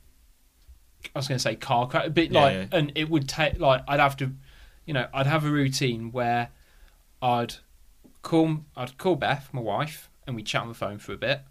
[1.14, 2.66] I was going to say car crash, a bit Yeah, like, yeah.
[2.78, 4.33] and it would take like I'd have to,
[4.87, 6.49] you know, I'd have a routine where
[7.22, 7.55] I'd
[8.22, 11.43] call I'd call Beth, my wife, and we'd chat on the phone for a bit.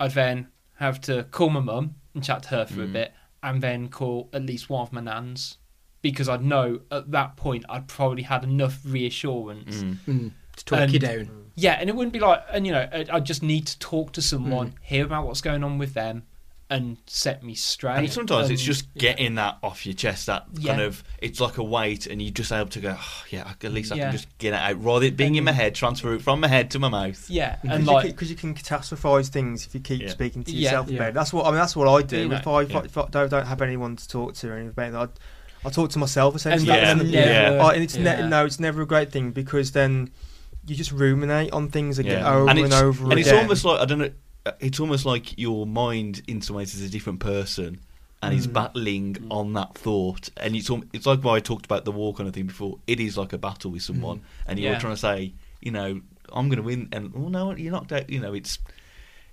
[0.00, 2.92] I'd then have to call my mum and chat to her for a Mm.
[2.92, 3.12] bit,
[3.42, 5.58] and then call at least one of my nans
[6.02, 9.82] because I'd know at that point I'd probably had enough reassurance.
[9.82, 9.98] Mm.
[10.06, 10.30] Mm.
[10.56, 11.30] To talk you down.
[11.56, 14.12] Yeah, and it wouldn't be like, and you know, I, I just need to talk
[14.12, 14.74] to someone, Mm.
[14.82, 16.24] hear about what's going on with them,
[16.70, 17.98] and set me straight.
[17.98, 20.26] And sometimes it's just getting that off your chest.
[20.26, 23.52] That kind of it's like a weight, and you're just able to go, oh, yeah.
[23.62, 24.04] At least I Yeah.
[24.04, 26.48] can just get it out, rather it being in my head, transfer it from my
[26.48, 27.28] head to my mouth.
[27.28, 30.00] yeah, Because and Because like you, can- 'cause you can catastrophize things if you keep
[30.02, 30.08] Yeah.
[30.08, 30.96] speaking to yourself Yeah.
[30.96, 31.14] about it.
[31.14, 31.58] That's what I mean.
[31.58, 32.18] That's what I do.
[32.18, 34.48] You know, if, I, if, I, if I don't, don't have anyone to talk to
[34.48, 35.20] or anything about it,
[35.64, 36.66] I, I talk to myself essentially.
[36.68, 37.58] that's And, never- yeah.
[37.60, 38.26] Oh, and it's ne- yeah.
[38.26, 40.10] no, it's never a great thing because then
[40.66, 42.34] you just ruminate on things again Yeah.
[42.34, 43.22] over and and, over and again.
[43.22, 44.10] it's almost like I don't know.
[44.46, 47.80] Uh, It's almost like your mind, in some ways, is a different person,
[48.22, 48.52] and is Mm.
[48.54, 50.30] battling on that thought.
[50.36, 52.78] And it's it's like why I talked about the war kind of thing before.
[52.86, 54.78] It is like a battle with someone, and you're Yeah.
[54.78, 56.00] trying to say, you know,
[56.32, 58.08] I'm going to win, and oh no, you're knocked out.
[58.10, 58.58] You know, it's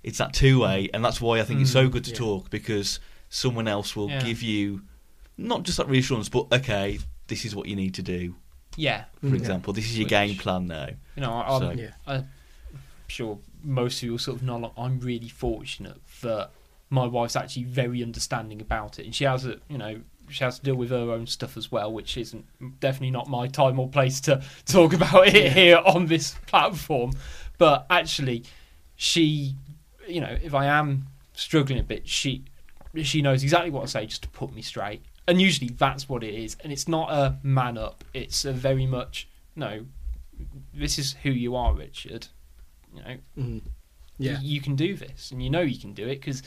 [0.02, 2.16] it's that two way, and that's why I think it's so Mm, good to yeah.
[2.16, 2.98] talk because
[3.28, 4.24] someone else will Yeah.
[4.24, 4.82] give you
[5.38, 6.98] not just that reassurance, but okay,
[7.28, 8.34] this is what you need to do.
[8.76, 9.34] yeah, For Mm.
[9.34, 10.88] example, this is your Which- game plan now.
[11.14, 11.88] you know, I'm, So-.
[12.06, 12.26] I'm
[13.06, 14.58] sure most of you will sort of know.
[14.58, 16.50] like, I'm really fortunate that
[16.90, 20.58] my wife's actually very understanding about it, and she has a, you know, she has
[20.58, 22.44] to deal with her own stuff as well, which isn't
[22.80, 27.12] definitely not my time or place to talk about it here on this platform.
[27.58, 28.44] But actually,
[28.96, 29.54] she,
[30.06, 32.44] you know, if I am struggling a bit, she
[33.02, 35.02] she knows exactly what to say just to put me straight.
[35.26, 36.56] And usually that's what it is.
[36.62, 38.04] And it's not a man up.
[38.12, 39.86] It's a very much no.
[40.74, 42.28] This is who you are, Richard.
[42.94, 43.62] You know, Mm.
[44.18, 44.34] Yeah.
[44.34, 46.42] y- you can do this, and you know you can do it because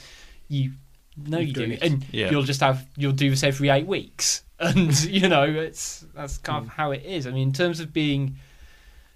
[0.47, 0.73] you
[1.17, 1.81] know You've you do, it.
[1.83, 2.29] and Yeah.
[2.31, 6.63] you'll just have you'll do this every eight weeks, and you know it's that's kind
[6.65, 6.67] Mm.
[6.67, 7.25] of how it is.
[7.27, 8.35] I mean, in terms of being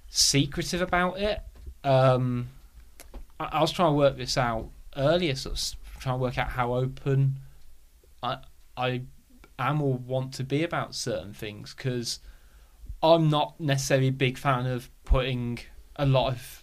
[0.09, 1.41] secretive about it,
[1.83, 2.49] um,
[3.39, 6.37] I, I was trying to work this out earlier, sort of s- trying to work
[6.37, 7.35] out how open
[8.23, 8.37] I
[8.75, 9.01] I
[9.57, 12.19] am or want to be about certain things because
[13.03, 15.59] I'm not necessarily a big fan of putting
[15.97, 16.58] a lot of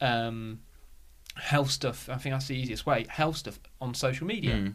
[0.00, 0.60] um,
[1.36, 2.08] health stuff.
[2.08, 3.06] I think that's the easiest way.
[3.08, 4.74] Health stuff on social media Mm.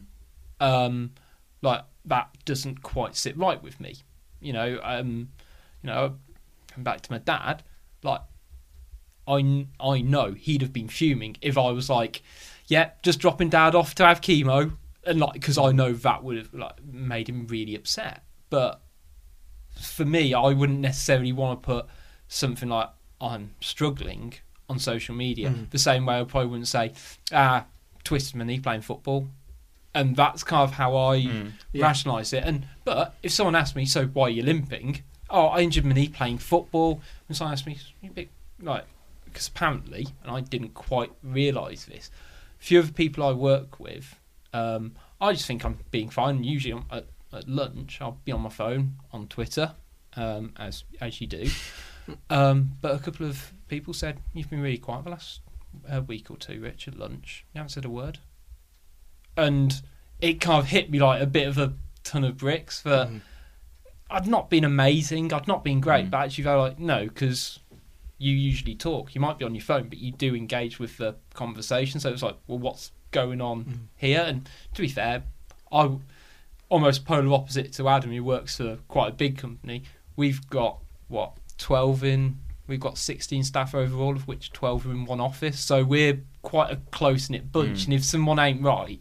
[0.60, 1.12] um,
[1.60, 3.96] like that doesn't quite sit right with me.
[4.40, 5.28] You know, um,
[5.82, 6.16] you know,
[6.68, 7.62] coming back to my dad,
[8.02, 8.20] like
[9.28, 12.22] I I know he'd have been fuming if I was like,
[12.66, 16.36] yeah, just dropping dad off to have chemo, and like because I know that would
[16.36, 18.24] have like made him really upset.
[18.50, 18.82] But
[19.80, 21.86] for me, I wouldn't necessarily want to put
[22.28, 22.88] something like
[23.20, 24.34] I'm struggling
[24.72, 25.70] on social media Mm.
[25.70, 26.92] the same way I probably wouldn't say,
[27.32, 27.66] ah,
[28.04, 29.28] twisted my knee playing football.
[29.94, 31.52] And that's kind of how I Mm.
[31.72, 31.82] Yeah.
[31.86, 32.44] rationalise it.
[32.44, 35.02] And but if someone asked me, so why are you limping?
[35.30, 37.00] Oh, I injured my knee playing football.
[37.28, 38.86] And someone asked me, "You bit like,
[39.26, 42.10] because apparently, and I didn't quite realise this.
[42.60, 44.18] A few of the people I work with,
[44.52, 46.42] um, I just think I'm being fine.
[46.44, 49.74] Usually I'm- at, at lunch, I'll be on my phone on Twitter,
[50.16, 51.50] um, as as you do.
[52.30, 55.40] Um, but a couple of people said you've been really quiet the last
[55.90, 57.46] uh, week or two, Rich, at lunch.
[57.54, 58.18] You haven't said a word,
[59.34, 59.80] and
[60.20, 61.72] it kind of hit me like a bit of a
[62.04, 62.82] ton of bricks.
[62.82, 63.20] That Mm.
[64.10, 66.10] I'd not been amazing, I'd not been great, Mm.
[66.10, 67.60] but actually they go like no, because
[68.18, 69.14] you usually talk.
[69.14, 71.98] You might be on your phone, but you do engage with the conversation.
[71.98, 73.78] So it's like, well, what's going on Mm.
[73.96, 74.20] here?
[74.20, 75.22] And to be fair,
[75.72, 75.96] I
[76.68, 79.84] almost polar opposite to Adam, who works for quite a big company.
[80.14, 82.38] We've got what twelve in.
[82.66, 85.58] We've got sixteen staff overall, of which twelve are in one office.
[85.60, 87.80] So we're quite a close knit bunch.
[87.82, 87.84] Mm.
[87.86, 89.00] And if someone ain't right,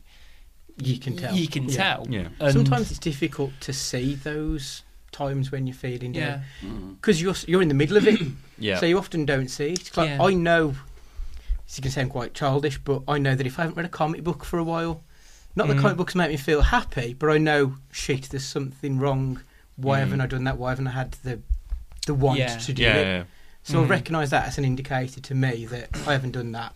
[0.78, 1.36] You can tell.
[1.36, 1.76] You can Yeah.
[1.78, 2.08] tell.
[2.10, 2.28] Yeah.
[2.40, 4.82] And- Sometimes it's difficult to see those
[5.12, 6.28] times when you're feeling yeah.
[6.30, 6.96] down Mm.
[6.96, 8.20] because you're you're in the middle of it,
[8.58, 8.80] Yeah.
[8.80, 9.82] so you often don't see it.
[9.82, 10.24] It's like Yeah.
[10.24, 10.76] I know.
[11.68, 14.24] This can sound quite childish, but I know that if I haven't read a comic
[14.24, 15.04] book for a while,
[15.56, 15.82] not that Mm.
[15.82, 18.24] comic books make me feel happy, but I know shit.
[18.30, 19.42] There's something wrong.
[19.76, 20.00] Why Mm.
[20.00, 20.58] haven't I done that?
[20.58, 21.42] Why haven't I had the
[22.08, 22.58] the want Yeah.
[22.58, 23.28] to do yeah, it?
[23.66, 23.72] Yeah.
[23.72, 23.90] So I Mm.
[23.90, 26.74] recognise that as an indicator to me that I haven't done that.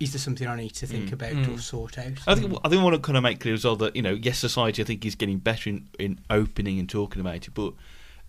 [0.00, 1.12] Is there something I need to think Mm.
[1.14, 1.54] about Mm.
[1.56, 2.12] or sort out?
[2.28, 4.02] I think I think I want to kind of make clear as well that you
[4.02, 7.54] know yes, society I think is getting better in, in opening and talking about it,
[7.54, 7.72] but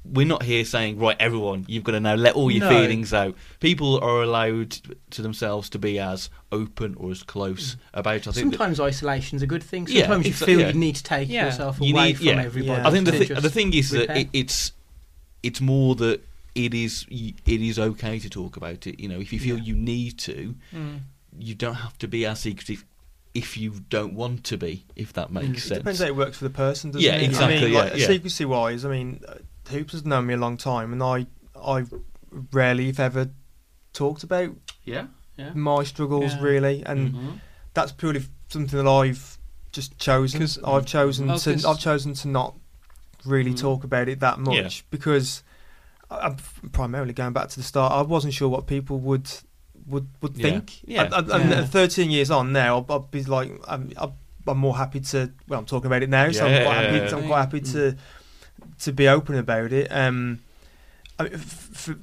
[0.05, 2.69] we're not here saying right, everyone, you've got to now let all your No.
[2.69, 3.35] feelings out.
[3.59, 4.77] People are allowed
[5.11, 8.15] to themselves to be as open or as close about.
[8.15, 8.27] it.
[8.27, 9.87] I think that- Sometimes isolation's a good thing.
[9.89, 10.67] Yeah, Sometimes you feel yeah.
[10.69, 11.45] you need to take Yeah.
[11.47, 12.41] yourself You away need- from yeah.
[12.41, 12.81] everybody.
[12.81, 12.87] Yeah.
[12.87, 14.71] I think the to thi- the thing is that it, it's
[15.43, 16.21] it's more that
[16.55, 18.99] it is it is okay to talk about it.
[18.99, 19.63] You know, if you feel Yeah.
[19.63, 20.99] you need to, Mm.
[21.37, 22.85] you don't have to be as secretive
[23.35, 24.85] if you don't want to be.
[24.95, 25.55] If that makes Mm.
[25.55, 25.77] It sense.
[25.79, 27.23] depends how it works for the person, doesn't Yeah, it?
[27.23, 28.07] exactly, I mean, yeah, like, yeah.
[28.07, 29.35] secrecy wise, I mean, uh,
[29.69, 31.85] Hoops has known me a long time, and I, I
[32.51, 33.29] rarely, if ever,
[33.93, 35.53] talked about Yeah, yeah.
[35.53, 36.41] my struggles Yeah.
[36.41, 37.39] really, and Mhm.
[37.75, 39.37] that's purely something that I've
[39.71, 40.39] just chosen.
[40.39, 42.55] 'Cause- I've chosen Oh, to, 'cause- I've chosen to not
[43.25, 43.59] really Mm.
[43.59, 44.69] talk about it that much Yeah.
[44.89, 45.48] because I-
[46.11, 46.37] I'm
[46.71, 47.91] primarily going back to the start.
[47.93, 49.29] I wasn't sure what people would
[49.87, 50.43] would would Yeah.
[50.49, 50.79] think.
[50.87, 51.03] Yeah.
[51.11, 51.61] I, I, and Yeah.
[51.61, 54.15] at 13 years on now, I'll, I'll be like, I'm, I'll,
[54.47, 55.31] I'm more happy to.
[55.47, 56.97] Well, I'm talking about it now, so I'm Yeah, quite yeah, happy.
[57.11, 57.15] yeah.
[57.21, 57.95] I'm quite happy to
[58.79, 59.87] to be open about it.
[59.91, 60.39] Um,
[61.17, 61.95] I, mean, f- f-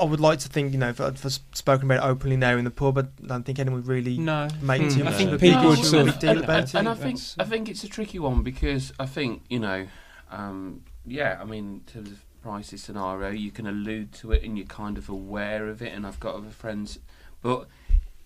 [0.00, 1.18] I would like to think, you know, if I've
[1.52, 4.18] spoken about it openly now in the pub, but I don't think anyone would really
[4.18, 4.48] No.
[4.60, 4.88] make Hmm.
[4.88, 6.88] too I much think of a people big would sort of- deal about and, and
[6.88, 6.98] I it.
[6.98, 9.86] think I think it's a tricky one because I think you know,
[10.30, 14.56] um, yeah, I mean, in terms of crisis scenario, you can allude to it and
[14.58, 15.92] you're kind of aware of it.
[15.92, 16.98] And I've got other friends,
[17.40, 17.66] but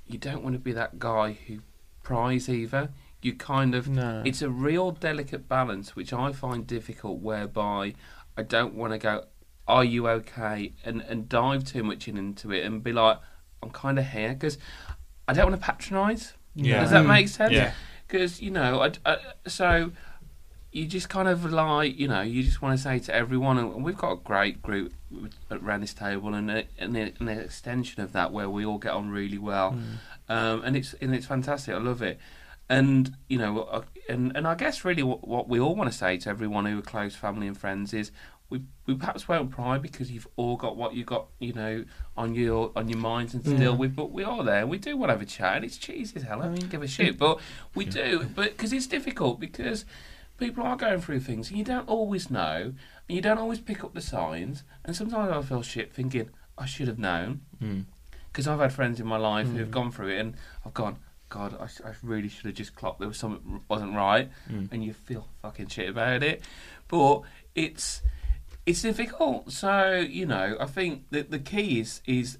[0.07, 1.59] you don't want to be that guy who
[2.03, 2.91] pries either.
[3.23, 4.23] You kind of No.
[4.25, 7.21] it's a real delicate balance, which I find difficult.
[7.21, 7.95] Whereby
[8.37, 9.25] I don't want to go,
[9.67, 13.19] "Are you okay?" and and dive too much in, into it and be like,
[13.63, 14.59] "I'm kind of here," because
[15.27, 16.35] I don't want to patronise.
[16.55, 16.83] Yeah.
[16.83, 17.09] Does that Mm.
[17.09, 17.53] make sense?
[17.53, 17.73] Yeah.
[18.07, 19.17] Because you know, I, I,
[19.49, 19.91] so
[20.77, 23.83] you just kind of like, you know, you just want to say to everyone, and
[23.85, 24.93] we've got a great group
[25.51, 28.93] around this table, and, a, and a- an extension of that where we all get
[28.93, 30.35] on really well, Mm.
[30.35, 31.75] um, and it's and it's fantastic.
[31.75, 32.19] I love it,
[32.69, 35.97] and you know, uh, and and I guess really what, what we all want to
[35.97, 38.11] say to everyone who are close family and friends is.
[38.49, 41.85] We, we perhaps won't pry because you've all got what you got, you know,
[42.17, 43.71] on your on your minds and still Yeah.
[43.83, 44.65] we but we are there.
[44.69, 46.41] We do want to have a chat, and it's cheesy as hell.
[46.43, 47.41] I don't give a shit, but
[47.75, 48.29] we do.
[48.37, 49.85] But because it's difficult because
[50.39, 52.73] people are going through things, and you don't always know,
[53.09, 54.65] and you don't always pick up the signs.
[54.85, 57.85] And sometimes I feel shit thinking I should have known Mm.
[58.33, 59.57] because I've had friends in my life Mm.
[59.57, 60.35] who've gone through it, and
[60.65, 60.97] I've gone,
[61.29, 64.69] God, I, I really should have just clocked there was something wasn't right, Mm.
[64.73, 66.43] and you feel fucking shit about it.
[66.89, 67.23] But
[67.55, 68.03] it's
[68.65, 69.53] it's difficult.
[69.53, 72.39] So you know, I think that the key is is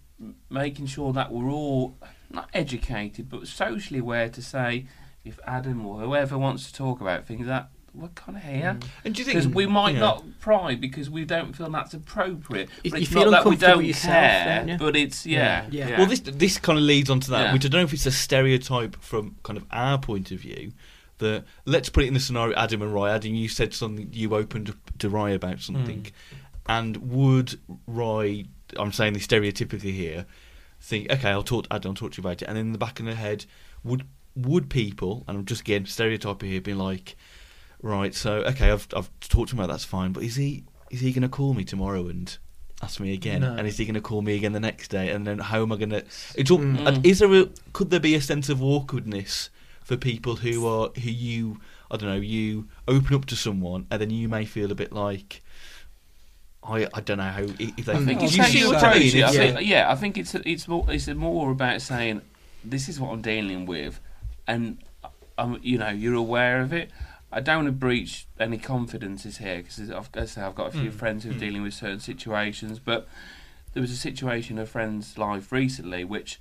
[0.51, 1.97] making sure that we're all
[2.31, 4.87] not educated, but socially aware to say
[5.25, 9.15] if Adam or whoever wants to talk about things that we're kind of here And
[9.15, 10.01] do you think we might yeah.
[10.01, 12.69] not pry because we don't feel that's appropriate.
[12.85, 15.67] You- But you it's feel not that we don't yourself, care, don't but it's yeah,
[15.71, 15.89] Yeah.
[15.89, 15.99] yeah.
[15.99, 17.53] Well, this this kind of leads on to that, Yeah.
[17.53, 20.73] which I don't know if it's a stereotype from kind of our point of view.
[21.19, 23.15] That let's put it in the scenario, Adam and Rye.
[23.15, 24.11] Adam, you said something.
[24.13, 26.71] You opened up to Rye about something, Hmm.
[26.71, 28.45] and would Rye?
[28.77, 30.27] I'm saying this stereotypically here.
[30.81, 31.67] Think, okay, I'll talk.
[31.71, 32.49] Adam, I'll talk to you about it.
[32.49, 33.47] And in the back of their head,
[33.83, 35.25] would would people?
[35.27, 37.17] And I'm just again stereotyping here, being like,
[37.83, 41.01] right, so okay, I've I've talked to him about that's fine, but is he is
[41.01, 42.37] he going to call me tomorrow and
[42.83, 43.41] ask me again?
[43.41, 43.55] No.
[43.55, 45.11] And is he going to call me again the next day?
[45.11, 46.05] And then how am I going to?
[46.35, 46.87] It's all, Mm.
[46.87, 49.51] and Is there a could there be a sense of awkwardness
[49.83, 51.61] for people who are who you
[51.91, 54.93] I don't know you open up to someone and then you may feel a bit
[54.93, 55.43] like.
[56.69, 58.99] I, I don't know how if they I think think it's you see what I
[58.99, 59.17] mean?
[59.17, 59.23] it.
[59.25, 62.23] I think, yeah, I think it's it's more it's more about saying
[62.65, 64.01] this is what I'm dealing with,
[64.49, 64.79] and
[65.39, 66.91] I'm you know you're aware of it.
[67.33, 70.69] I don't want to breach any confidences here because I've, as I say, I've got
[70.69, 70.95] a few Mm.
[70.95, 71.39] friends who are Mm.
[71.39, 73.09] dealing with certain situations, but
[73.73, 76.41] there was a situation in a friend's life recently which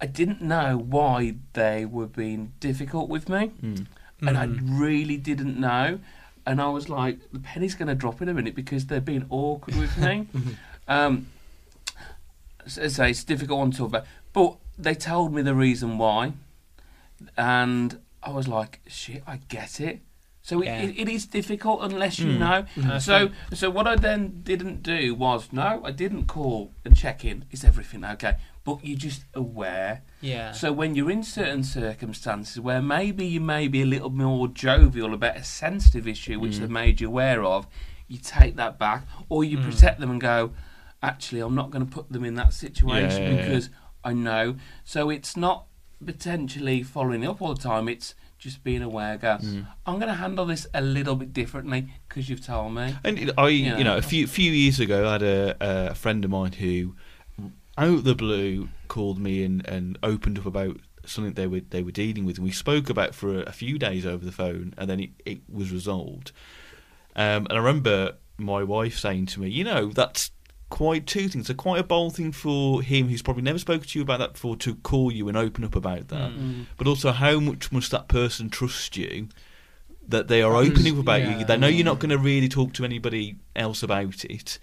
[0.00, 3.86] I didn't know why they were being difficult with me Mm.
[4.22, 4.58] and I Mm.
[4.80, 5.98] really didn't know.
[6.46, 9.26] And I was like, the penny's going to drop in a minute because they're being
[9.28, 10.26] awkward with me.
[10.88, 11.26] um,
[12.66, 15.98] so, so it's a difficult one to talk about, but they told me the reason
[15.98, 16.32] why,
[17.36, 20.00] and I was like, shit, I get it.
[20.42, 20.82] So it, Yeah.
[20.82, 22.38] it, it is difficult unless you Mm.
[22.38, 22.92] know.
[22.94, 27.24] I So so what I then didn't do was no, I didn't call and check
[27.24, 27.44] in.
[27.50, 28.36] Is everything okay?
[28.64, 30.02] But you're just aware.
[30.20, 30.52] yeah.
[30.52, 35.12] So when you're in certain circumstances where maybe you may be a little more jovial
[35.14, 36.60] about a sensitive issue which Mm.
[36.60, 37.66] they've made you aware of,
[38.08, 39.64] you take that back or you Mm.
[39.64, 40.52] protect them and go,
[41.02, 43.44] actually, I'm not going to put them in that situation Yeah, yeah, yeah.
[43.46, 43.70] because
[44.04, 44.56] I know.
[44.84, 45.66] So it's not
[46.04, 47.88] potentially following up all the time.
[47.88, 49.16] It's just being aware.
[49.18, 49.66] Go, Mm.
[49.86, 52.94] I'm going to handle this a little bit differently because you've told me.
[53.04, 55.94] And you know, I, you know, a few few years ago, I had a, a
[55.94, 56.94] friend of mine who,
[57.76, 61.82] out of the blue, called me and, and opened up about something they were they
[61.82, 64.74] were dealing with, and we spoke about for a, a few days over the phone,
[64.78, 66.32] and then it, it was resolved.
[67.16, 70.30] Um, and I remember my wife saying to me, "You know, that's
[70.70, 71.48] quite two things.
[71.48, 74.32] So quite a bold thing for him, who's probably never spoken to you about that
[74.34, 76.30] before, to call you and open up about that.
[76.32, 76.66] Mm.
[76.78, 79.28] But also, how much must that person trust you
[80.08, 81.44] that they are That is- opening up about you?
[81.44, 84.58] They know you're not going to really talk to anybody else about it,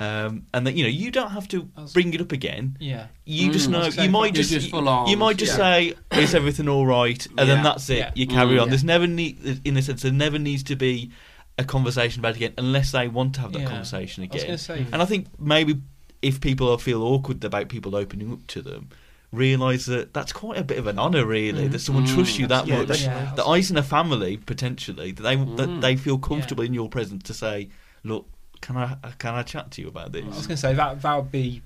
[0.00, 2.76] um, and that you know you don't have to That's- bring it up again.
[2.80, 3.06] yeah.
[3.24, 3.72] You just Mm.
[3.96, 5.58] know you might just, just full on, you might just yeah.
[5.58, 7.44] say is everything all right, and Yeah.
[7.44, 7.98] then that's it.
[7.98, 8.10] Yeah.
[8.14, 8.62] You carry Mm.
[8.62, 8.68] on.
[8.68, 11.10] There's never need in a sense there never needs to be
[11.58, 13.66] a conversation about it again unless they want to have that Yeah.
[13.68, 14.46] conversation I was again.
[14.46, 15.80] going say, And I think maybe
[16.22, 18.88] if people feel awkward about people opening up to them,
[19.32, 22.14] realise that that's quite a bit of an honour, really, that someone Mm.
[22.14, 23.00] trusts you that Yeah, much.
[23.02, 23.32] Yeah.
[23.34, 25.80] That eyes in a family potentially that they that Mm.
[25.80, 27.68] they feel comfortable in your presence to say,
[28.04, 28.28] look,
[28.60, 30.24] can I can I chat to you about this?
[30.24, 31.62] I was going to say that that would be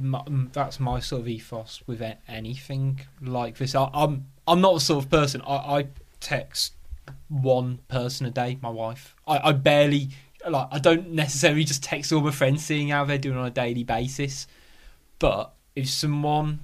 [0.00, 0.22] my,
[0.52, 3.74] that's my sort of ethos with anything like this.
[3.74, 5.86] I, I'm I'm not the sort of person I, I
[6.20, 6.72] text
[7.28, 8.58] one person a day.
[8.62, 9.14] My wife.
[9.26, 10.10] I, I barely
[10.48, 10.68] like.
[10.70, 13.84] I don't necessarily just text all my friends, seeing how they're doing on a daily
[13.84, 14.46] basis.
[15.18, 16.60] But if someone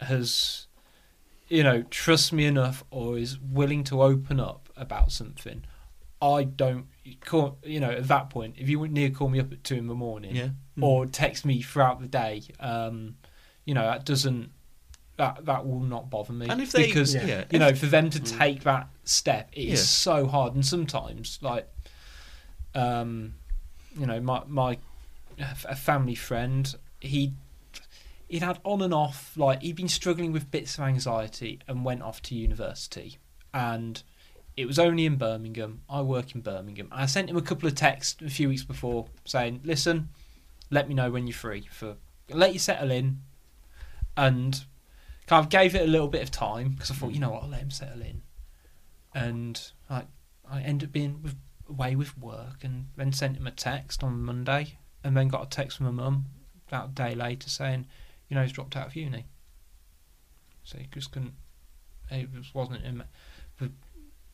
[0.00, 0.66] has,
[1.48, 5.64] you know, trust me enough or is willing to open up about something,
[6.20, 6.86] I don't.
[7.20, 9.74] Call, you know, at that point, if you would near call me up at two
[9.74, 10.50] in the morning, Yeah.
[10.80, 12.42] or text me throughout the day.
[12.60, 13.16] Um,
[13.64, 14.50] you know, that doesn't
[15.22, 17.44] that that will not bother me And if they, because yeah, Yeah.
[17.52, 18.38] you know for them to Mm.
[18.38, 19.84] take that step it is Yeah.
[19.84, 21.68] so hard and sometimes like
[22.74, 23.34] um
[23.98, 24.78] you know my my
[25.68, 27.32] a family friend he
[28.28, 32.02] he'd had on and off like he'd been struggling with bits of anxiety and went
[32.02, 33.18] off to university
[33.54, 34.02] and
[34.56, 37.74] it was only in Birmingham I work in Birmingham I sent him a couple of
[37.74, 40.08] texts a few weeks before saying listen
[40.70, 41.96] let me know when you're free for
[42.30, 43.20] let you settle in
[44.16, 44.64] and
[45.26, 47.42] kind of gave it a little bit of time because I thought, you know what,
[47.44, 48.22] I'll let him settle in.
[49.14, 49.60] And
[49.90, 50.04] I,
[50.50, 51.36] I ended up being with,
[51.68, 55.48] away with work and then sent him a text on Monday and then got a
[55.48, 56.26] text from my mum
[56.68, 57.86] about a day later saying,
[58.28, 59.26] you know, he's dropped out of uni.
[60.64, 61.34] So he just couldn't,
[62.10, 63.02] it just wasn't him.
[63.58, 63.70] The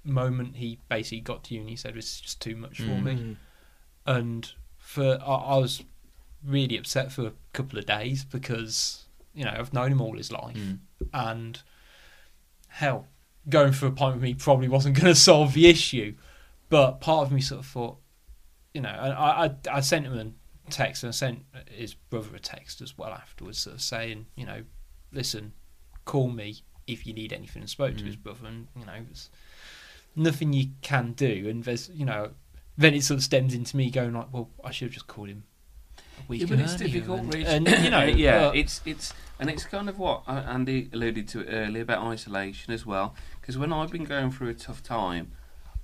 [0.05, 3.03] moment he basically got to uni, he said, it's just too much for Mm.
[3.03, 3.37] me.
[4.07, 5.83] And for, I, I was
[6.45, 9.07] really upset for a couple of days because,
[9.39, 10.79] you know, I've known him all his life Mm.
[11.15, 11.63] and
[12.69, 13.07] hell,
[13.49, 16.15] going for a pint with me probably wasn't going to solve the issue.
[16.69, 17.97] But part of me sort of thought,
[18.75, 22.35] you know, and I, I, I sent him a text and I sent his brother
[22.37, 24.63] a text as well afterwards, sort of saying, you know,
[25.13, 25.53] listen,
[26.05, 27.63] call me if you need anything.
[27.63, 29.31] And spoke to his brother, and you know, it's
[30.15, 31.47] nothing you can do.
[31.49, 32.31] And there's, you know,
[32.77, 35.29] then it sort of stems into me going like, well, I should have just called
[35.29, 35.45] him.
[36.19, 37.47] A week Yeah, but it's difficult, and, Rich.
[37.47, 41.29] and you know, yeah, but- it's it's and it's kind of what uh, Andy alluded
[41.29, 43.15] to earlier about isolation as well.
[43.41, 45.31] Because when I've been going through a tough time,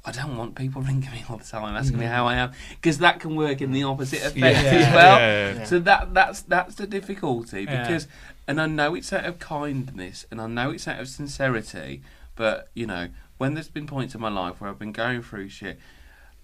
[0.04, 2.98] I don't want people ringing me all the time asking me how I am, because
[2.98, 4.70] that can work in the opposite effect Yeah.
[4.70, 5.18] as well.
[5.18, 5.64] Yeah, yeah, yeah.
[5.64, 7.82] So that that's that's the difficulty Yeah.
[7.82, 8.08] because,
[8.48, 12.02] and I know it's out of kindness and I know it's out of sincerity,
[12.34, 13.08] but you know
[13.38, 15.78] when there's been points in my life where I've been going through shit,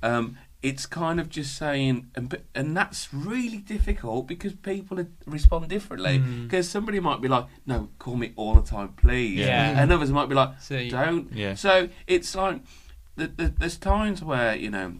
[0.02, 6.18] um, it's kind of just saying, and and that's really difficult because people respond differently.
[6.18, 6.44] Mm.
[6.44, 9.80] Because somebody might be like, "No, call me all the time, please," Yeah.
[9.80, 11.54] and others might be like, So you- "Don't." Yeah.
[11.54, 12.60] So it's like
[13.16, 14.96] th- th- there's times where you know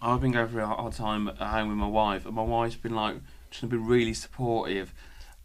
[0.00, 2.76] I've been going through a hard time at home with my wife, and my wife's
[2.76, 3.16] been like
[3.50, 4.94] trying to be really supportive.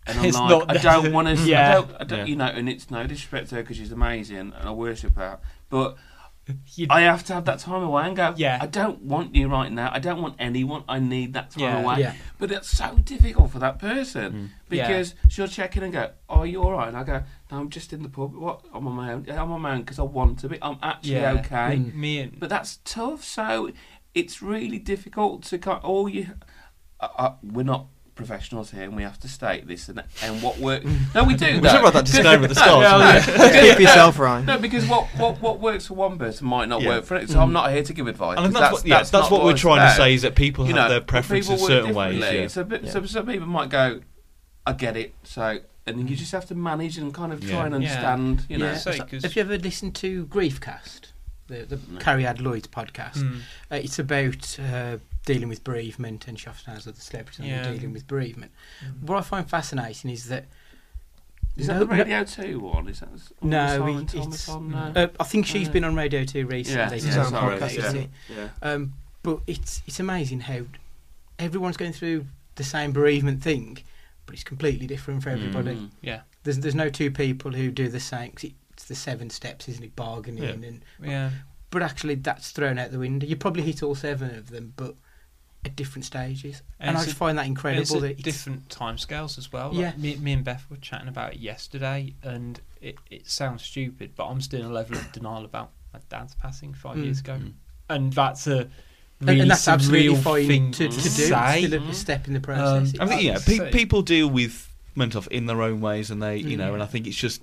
[0.06, 1.70] And I'm It's like, not I don't want to, Yeah.
[1.70, 2.26] I don't, I don't Yeah.
[2.26, 5.39] you know, and it's no disrespect to her because she's amazing and I worship her,
[5.70, 5.96] but
[6.76, 8.34] You- I have to have that time away and go.
[8.36, 8.58] Yeah.
[8.62, 9.89] I don't want you right now.
[9.94, 10.84] I don't want anyone.
[10.89, 11.82] I need that time Yeah.
[11.82, 12.00] away.
[12.00, 12.14] Yeah.
[12.38, 14.50] But it's so difficult for that person Mm.
[14.70, 14.88] Yeah.
[14.88, 17.60] because she'll check in and go, "Oh, are you all right?" And I go, "No,
[17.60, 18.36] I'm just in the pub.
[18.36, 18.66] What?
[18.74, 19.26] I'm on my own.
[19.30, 20.58] I'm on my own because I want to be.
[20.62, 21.34] I'm actually Yeah.
[21.39, 21.94] okay." Mm.
[21.94, 23.24] me and But that's tough.
[23.24, 23.72] So
[24.14, 25.80] it's really difficult to kind.
[25.84, 26.28] All you,
[27.00, 30.57] uh, uh, we're not professionals here, and we have to state this and and what
[30.59, 30.84] work.
[31.16, 31.45] No, we do.
[31.53, 31.70] We though.
[31.70, 32.82] should have that disclaimer at the start.
[32.84, 33.53] Yeah, shouldn't?
[33.70, 34.43] Keep yourself right.
[34.45, 36.89] No, because what, what, what works for one person might not Yeah.
[36.89, 37.30] work for it.
[37.30, 38.38] So I'm not here to give advice.
[38.38, 40.36] And 'cause that's, what, yeah, that's, not what we're it's trying to say is that
[40.36, 42.20] people You have know, their people preferences work certain ways.
[42.22, 42.47] Yeah.
[42.47, 42.91] So, bit, Yeah.
[42.91, 44.01] so some people might go,
[44.66, 45.14] I get it.
[45.24, 47.66] So, and you just have to manage and kind of try Yeah.
[47.66, 47.89] and Yeah.
[47.89, 48.45] understand.
[48.49, 48.78] You know, Yeah.
[48.78, 51.11] So, So 'cause- have you ever listened to Griefcast,
[51.47, 51.99] the the No.
[51.99, 53.18] Cariad Lloyd podcast?
[53.18, 53.39] Mm.
[53.72, 57.72] Uh, it's about uh, dealing with bereavement and she often has other celebrities Yeah.
[57.72, 58.52] dealing with bereavement.
[58.86, 59.04] Mm.
[59.08, 60.46] What I find fascinating is that
[61.56, 62.88] is that no- the no- Radio Two one?
[62.88, 63.10] Is that
[63.42, 64.74] No, Simon it- Thomas it's- on?
[64.74, 66.98] Uh, Uh, I think she's Uh, been on Radio 2 recently.
[66.98, 67.92] yeah, yeah, sorry, podcast, yeah.
[68.02, 68.10] it?
[68.36, 68.50] yeah.
[68.64, 70.62] Um, but it's it's amazing how
[71.40, 73.78] everyone's going through the same bereavement thing,
[74.26, 75.76] but it's completely different for everybody.
[75.76, 75.90] Mm.
[76.02, 78.32] yeah, There's there's no two people who do the same.
[78.32, 79.96] 'cause it's the seven steps, isn't it?
[79.96, 80.50] Bargaining Yeah.
[80.68, 81.30] and yeah.
[81.70, 83.26] but actually that's thrown out the window.
[83.28, 84.96] You probably hit all seven of them, but
[85.66, 86.61] at different stages.
[86.80, 87.82] And And, I just a- find that incredible.
[87.82, 89.70] it's that it's, different time scales as well.
[89.70, 89.93] Like, Yeah.
[89.97, 94.26] me, me and Beth were chatting about it yesterday, and it, it sounds stupid, but
[94.28, 97.03] I'm still in a level of denial about my dad's passing five Mm.
[97.05, 97.53] years ago, Mm.
[97.89, 98.68] and that's a
[99.20, 101.01] and, really and that's absolutely surreal fine thing to, to do.
[101.01, 101.66] to say.
[101.68, 102.93] still a, a step in the process.
[102.99, 106.22] Um, I think yeah, pe- people deal with mental health in their own ways, and
[106.22, 106.74] they, you know, Mm.
[106.76, 107.41] and I think it's just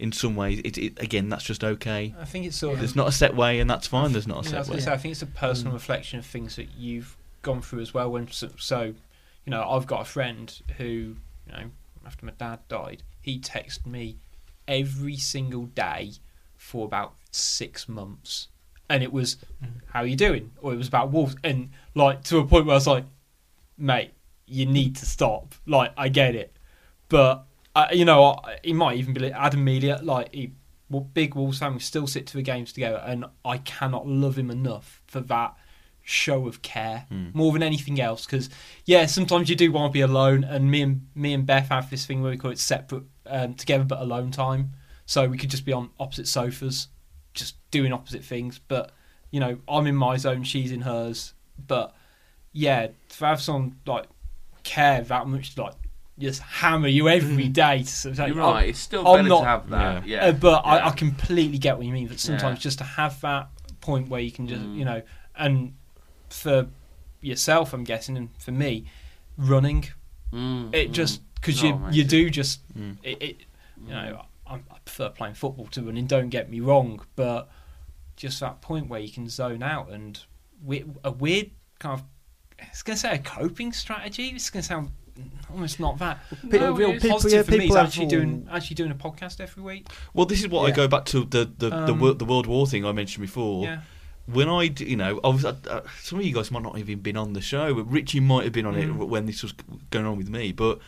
[0.00, 2.12] in some ways, it, it again, that's just okay.
[2.20, 4.10] I think it's sort of There's not a set way, and that's fine.
[4.10, 4.84] There's not a Yeah, I set gonna way.
[4.84, 5.74] say, I think it's a personal Mm.
[5.76, 8.10] reflection of things that you've gone through as well.
[8.10, 10.84] When so, so, you know, I've got a friend who,
[11.46, 11.70] you know,
[12.04, 14.16] after my dad died, he texted me
[14.66, 16.14] every single day
[16.56, 18.48] for about six months,
[18.88, 19.70] and it was, mm.
[19.92, 22.74] "How are you doing?" or it was about wolves, and like to a point where
[22.74, 23.04] I was like,
[23.78, 24.12] "Mate,
[24.46, 26.56] you need to stop." Like, I get it,
[27.08, 27.44] but
[27.76, 30.52] I, you know, I, he might even be like Adam Melia, like he
[30.90, 31.74] well, big Wolves fan.
[31.74, 35.54] We still sit to the games together, and I cannot love him enough for that
[36.04, 37.34] show of care Mm.
[37.34, 38.26] more than anything else.
[38.26, 38.50] Because
[38.84, 41.90] yeah, sometimes you do want to be alone, and me and me and Beth have
[41.90, 44.72] this thing where we call it separate, um, together but alone time.
[45.06, 46.88] So we could just be on opposite sofas,
[47.34, 48.60] just doing opposite things.
[48.68, 48.92] But
[49.30, 51.34] you know, I'm in my zone, she's in hers.
[51.66, 51.94] But
[52.52, 54.06] yeah, to have someone like
[54.62, 55.74] care that much, like
[56.18, 58.68] just hammer you every day to sort of say, You're "Oh, right.
[58.68, 60.06] It's still I'm better not- to have that.
[60.06, 60.26] Yeah.
[60.26, 62.06] uh, but I, I completely get what you mean.
[62.06, 62.62] But sometimes Yeah.
[62.62, 63.48] just to have that
[63.80, 64.76] point where you can just, Mm.
[64.78, 65.02] you know,
[65.36, 65.74] and
[66.34, 66.66] for
[67.20, 68.84] yourself, I'm guessing, and for me,
[69.36, 69.86] running,
[70.32, 70.92] Mm, it mm.
[70.92, 72.96] just because Oh, you mate, you do just Mm.
[73.04, 73.36] it, it
[73.86, 76.06] you know I, I prefer playing football to running.
[76.06, 77.48] Don't get me wrong, but
[78.16, 80.20] just that point where you can zone out and
[80.64, 82.04] we, a weird kind of
[82.58, 84.28] it's going to say a coping strategy.
[84.28, 84.90] It's going to sound
[85.50, 86.18] almost not that.
[86.50, 88.94] Pe- a real people- positive yeah, for me is actually all- doing actually doing a
[88.94, 89.86] podcast every week.
[90.14, 92.46] Well, this is what I go back to the the the, Um, wor- the World
[92.46, 93.64] War thing I mentioned before.
[93.64, 93.80] Yeah.
[94.26, 96.78] When I, d- you know, I was, uh, uh, some of you guys might not
[96.78, 97.74] have even been on the show.
[97.74, 99.08] but Richie might have been on it Mm.
[99.08, 99.52] when this was
[99.90, 100.52] going on with me.
[100.52, 100.78] But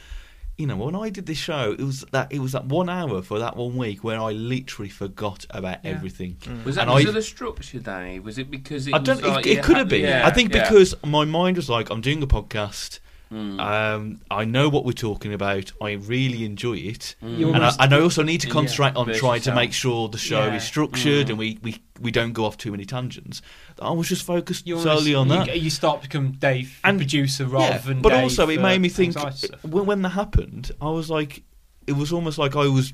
[0.59, 3.21] you know, when I did this show, it was that it was that one hour
[3.21, 5.91] for that one week where I literally forgot about Yeah.
[5.91, 6.39] everything.
[6.65, 8.21] Was that And because of the structure, Danny?
[8.21, 9.23] Was it because it I don't.
[9.23, 10.01] like it it could have been.
[10.01, 10.63] yeah, I think yeah.
[10.63, 13.01] because my mind was like, I'm doing a podcast.
[13.33, 13.61] Mm.
[13.61, 15.73] Um, I know what we're talking about.
[15.83, 17.39] I really enjoy it, Mm.
[17.39, 18.53] You're and I, and I also need to Yeah.
[18.53, 20.55] concentrate on trying to make sure the show Yeah.
[20.57, 21.31] is structured Mm.
[21.31, 23.43] and we, we, we don't go off too many tangents.
[23.83, 25.49] I was just focused You solely on that.
[25.55, 28.01] You, you start to become Dave, And- producer, rather yeah, than.
[28.01, 29.17] but Dave also it made me think
[29.63, 31.43] when, when that happened, I was like,
[31.87, 32.93] it was almost like I was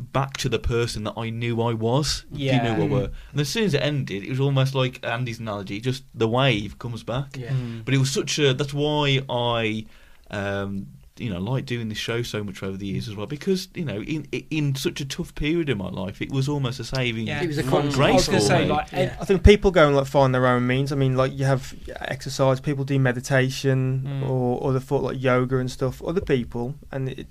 [0.00, 2.24] back to the person that I knew I was.
[2.32, 2.76] if You Yeah.
[2.76, 3.10] knew I were.
[3.32, 6.78] And as soon as it ended, it was almost like Andy's analogy, just the wave
[6.78, 7.36] comes back.
[7.38, 7.50] Yeah.
[7.50, 7.84] Mm.
[7.84, 8.54] But it was such a.
[8.54, 9.86] That's why I,
[10.30, 10.86] um,
[11.18, 13.26] you know, like doing this show so much over the years as well.
[13.26, 16.78] Because you know, in in such a tough period in my life, it was almost
[16.78, 17.26] a saving.
[17.26, 17.42] Yeah.
[17.42, 19.16] It was a constant Grace I was going to say, like, Yeah.
[19.18, 20.92] I think people go and like find their own means.
[20.92, 24.28] I mean, like you have exercise, people do meditation Mm.
[24.28, 26.02] or other thought like yoga and stuff.
[26.04, 27.26] Other people, and it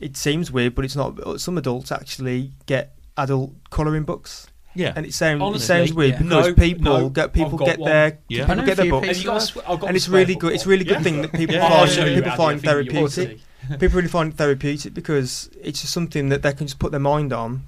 [0.00, 1.40] it seems weird, but it's not.
[1.40, 4.92] Some adults actually get adult colouring books, yeah.
[4.96, 6.18] and it sounds it Honestly, sounds weird yeah.
[6.22, 7.90] because No, people no, get people get one.
[7.90, 8.46] their Yeah.
[8.46, 10.52] People get a their few books, Have got sw- got and it's really spare good.
[10.54, 10.70] It's book.
[10.70, 11.02] really good Yeah.
[11.02, 11.68] thing that people Yeah.
[11.68, 13.80] Find show people find I think you want therapeutic.
[13.80, 17.00] people really find it therapeutic because it's just something that they can just put their
[17.00, 17.64] mind on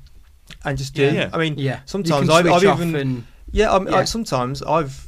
[0.65, 1.05] and just do.
[1.05, 1.13] Yeah.
[1.13, 1.31] Yeah.
[1.33, 1.81] I mean, Yeah.
[1.85, 4.05] Sometimes I've- I've even- and yeah, I'm, I, Yeah.
[4.05, 5.07] sometimes I've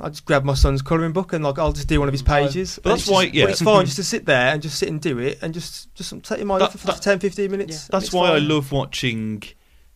[0.00, 2.22] I just grab my son's colouring book and like I'll just do one of his
[2.22, 2.78] pages.
[2.82, 3.44] But that's it's why- just- yeah.
[3.44, 5.94] but it's fine just to sit there and just sit and do it and just
[5.94, 7.84] just take your mind That- off for that- 10, 15 minutes.
[7.84, 9.42] and That's it's why I love watching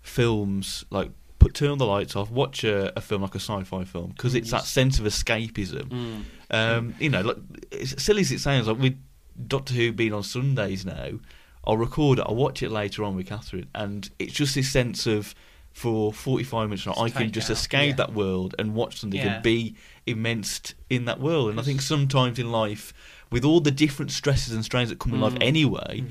[0.00, 4.08] films like put turn the lights off, watch a, a film like a sci-fi film
[4.08, 5.84] because it's that sense of escapism.
[5.88, 6.22] Mm.
[6.50, 7.36] Um, you know, like
[7.78, 8.98] as silly as it sounds, like with
[9.46, 11.10] Doctor Who being on Sundays now,
[11.64, 15.06] I'll record it, I'll watch it later on with Catherine, and it's just this sense
[15.06, 15.34] of
[15.78, 17.96] for 45 minutes I can just escape yeah.
[18.02, 19.34] that world and watch something Yeah.
[19.34, 19.74] and be
[20.06, 21.50] immersed in that world.
[21.50, 22.92] And I think sometimes in life,
[23.30, 25.42] with all the different stresses and strains that come in life Mm.
[25.42, 26.04] anyway,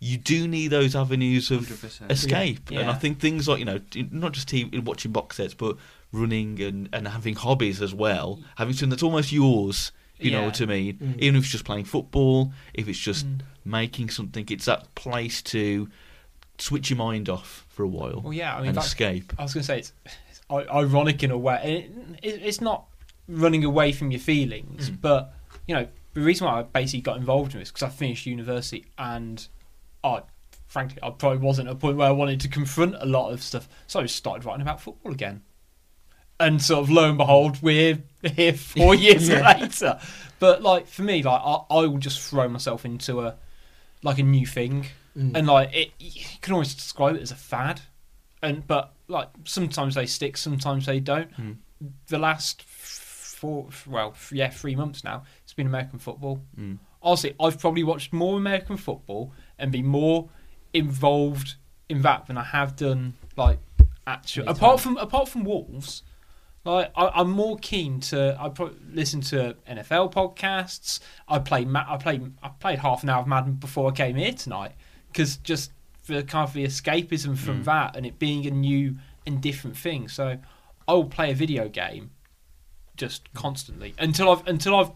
[0.00, 2.10] you do need those avenues of 100%.
[2.10, 2.70] escape.
[2.70, 2.80] Yeah.
[2.80, 5.76] And I think things like you know, not just TV, watching box sets, but
[6.12, 8.40] running and, and having hobbies as well.
[8.56, 9.90] Having something that's almost yours.
[10.20, 10.94] You know what I mean?
[10.98, 11.18] Mm.
[11.18, 13.40] Even if it's just playing football, if it's just Mm.
[13.64, 15.88] making something, it's that place to
[16.58, 19.32] switch your mind off for a while Well, yeah, I mean, and that's, escape.
[19.38, 19.92] I was going to say it's,
[20.30, 21.90] it's ironic in a way.
[22.22, 22.86] It, it, it's not
[23.28, 25.00] running away from your feelings, Mm.
[25.00, 25.34] but
[25.66, 28.86] you know the reason why I basically got involved in this because I finished university
[28.98, 29.46] and
[30.04, 30.22] I,
[30.66, 33.42] frankly, I probably wasn't at a point where I wanted to confront a lot of
[33.42, 35.42] stuff, so I just started writing about football again.
[36.38, 39.98] And sort of lo and behold, we're here four years later.
[40.40, 43.36] But like for me, like I, I will just throw myself into a
[44.02, 44.86] like a new thing
[45.16, 45.36] Mm.
[45.36, 47.80] and like it, you can always describe it as a fad,
[48.42, 51.32] and but like sometimes they stick, sometimes they don't.
[51.36, 51.56] Mm.
[52.08, 56.42] The last four, well, yeah, three months now, it's been American football.
[56.58, 56.78] Mm.
[57.02, 60.30] Honestly, I've probably watched more American football and been more
[60.72, 61.56] involved
[61.88, 63.58] in that than I have done like
[64.06, 64.48] actual.
[64.48, 66.02] Apart from apart from Wolves,
[66.64, 68.36] like I, I'm more keen to.
[68.40, 70.98] I pro- listen to NFL podcasts.
[71.28, 71.64] I play.
[71.64, 72.32] Ma- I played.
[72.42, 74.72] I played half an hour of Madden before I came here tonight
[75.14, 75.70] because just
[76.02, 77.64] for kind of the escapism from Mm.
[77.64, 80.08] that and it being a new and different thing.
[80.08, 80.38] So
[80.86, 82.10] I will play a video game
[82.96, 84.90] just constantly until I've until I've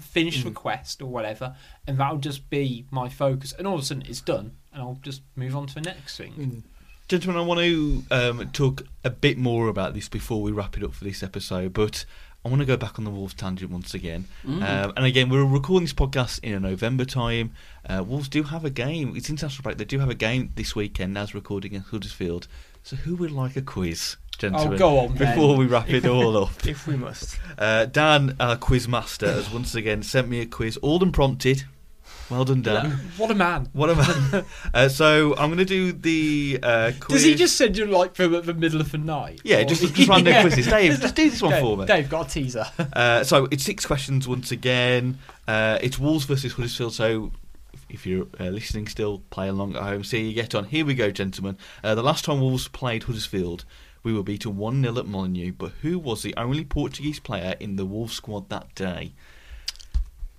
[0.00, 3.52] finished the quest or whatever, and that'll just be my focus.
[3.58, 6.16] And all of a sudden it's done, and I'll just move on to the next
[6.16, 6.32] thing.
[6.34, 6.62] Mm.
[7.08, 10.82] Gentlemen, I want to um, talk a bit more about this before we wrap it
[10.82, 12.04] up for this episode, but
[12.46, 14.26] I want to go back on the Wolves tangent once again.
[14.46, 14.62] Mm.
[14.62, 17.50] Um, and again, we're recording this podcast in a November time.
[17.84, 19.16] Uh, Wolves do have a game.
[19.16, 19.78] It's international break.
[19.78, 22.46] They do have a game this weekend as recording in Huddersfield.
[22.84, 24.74] So who would like a quiz, gentlemen?
[24.74, 25.14] Oh, go on.
[25.14, 26.64] Before we wrap it all up.
[26.64, 27.36] if we must.
[27.58, 31.64] Uh, Dan, our quiz master, has once again sent me a quiz, all unprompted.
[32.28, 32.90] Well done, Dan.
[33.18, 33.68] What a man!
[33.72, 34.44] What am I?
[34.74, 37.18] uh, so I'm going to do the uh, quiz.
[37.18, 39.40] Does he just send you like from the middle of the night?
[39.44, 40.40] Yeah, just, just random Yeah.
[40.42, 40.66] quizzes.
[40.66, 41.86] Dave, just do this one Dave, for me.
[41.86, 42.66] Dave, got a teaser.
[42.92, 45.18] Uh, so it's six questions once again.
[45.46, 46.94] Uh, it's Wolves versus Huddersfield.
[46.94, 47.30] So
[47.88, 50.02] if- you're uh, listening, still play along at home.
[50.02, 50.64] See you get on.
[50.64, 51.56] Here we go, gentlemen.
[51.84, 53.64] Uh, the last time Wolves played Huddersfield,
[54.02, 55.52] we were beaten one 0 at Molineux.
[55.52, 59.12] But who was the only Portuguese player in the Wolves squad that day?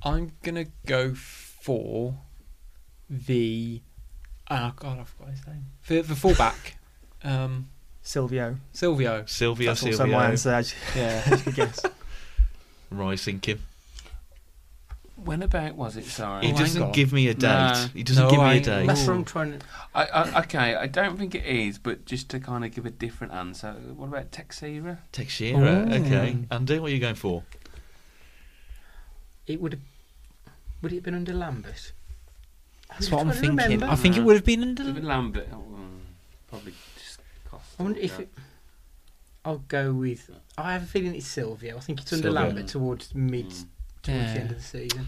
[0.04, 1.47] I'm gonna go for
[3.10, 3.82] the.
[4.50, 5.66] Oh God, I forgot his name.
[5.88, 6.78] The, the fullback,
[7.24, 7.70] um,
[8.02, 8.58] Silvio.
[8.74, 9.24] Silvio.
[9.28, 9.68] Sylvia.
[9.70, 10.18] That's also Silvio.
[10.18, 10.52] my answer.
[10.52, 11.30] as Yeah.
[11.36, 11.82] you can guess.
[12.90, 13.60] Right, thinking.
[15.24, 16.06] When about was it?
[16.06, 16.46] Sorry.
[16.46, 16.92] He Oh, hang doesn't on.
[16.94, 17.42] give me a date.
[17.74, 17.88] No.
[17.94, 18.86] He doesn't No, give me I- a date.
[18.88, 19.16] That's what Ooh.
[19.18, 19.66] I'm trying to.
[19.96, 22.92] I, I, okay, I don't think it is, but just to kind of give a
[22.92, 25.00] different answer, what about Texera?
[25.12, 25.60] Teixeira.
[25.90, 25.94] Ooh.
[26.06, 26.38] Okay.
[26.52, 27.44] Andy, what are you going for?
[29.48, 29.82] It would have.
[30.82, 31.92] Would it have been under Lambert?
[32.90, 33.50] That's what I'm thinking.
[33.58, 33.88] remember.
[33.88, 34.84] I think it would have been under.
[34.84, 35.48] David Lambert.
[35.52, 36.02] oh, um,
[36.48, 37.20] probably just
[37.50, 37.66] cost.
[37.80, 38.30] I wonder if it.
[39.44, 40.30] I'll go with.
[40.58, 41.78] I have a feeling it's Silvio.
[41.78, 42.42] I think it's under Silvio.
[42.42, 43.66] Lambert towards mid, Mm.
[44.04, 44.34] towards Yeah.
[44.34, 45.08] the end of the season.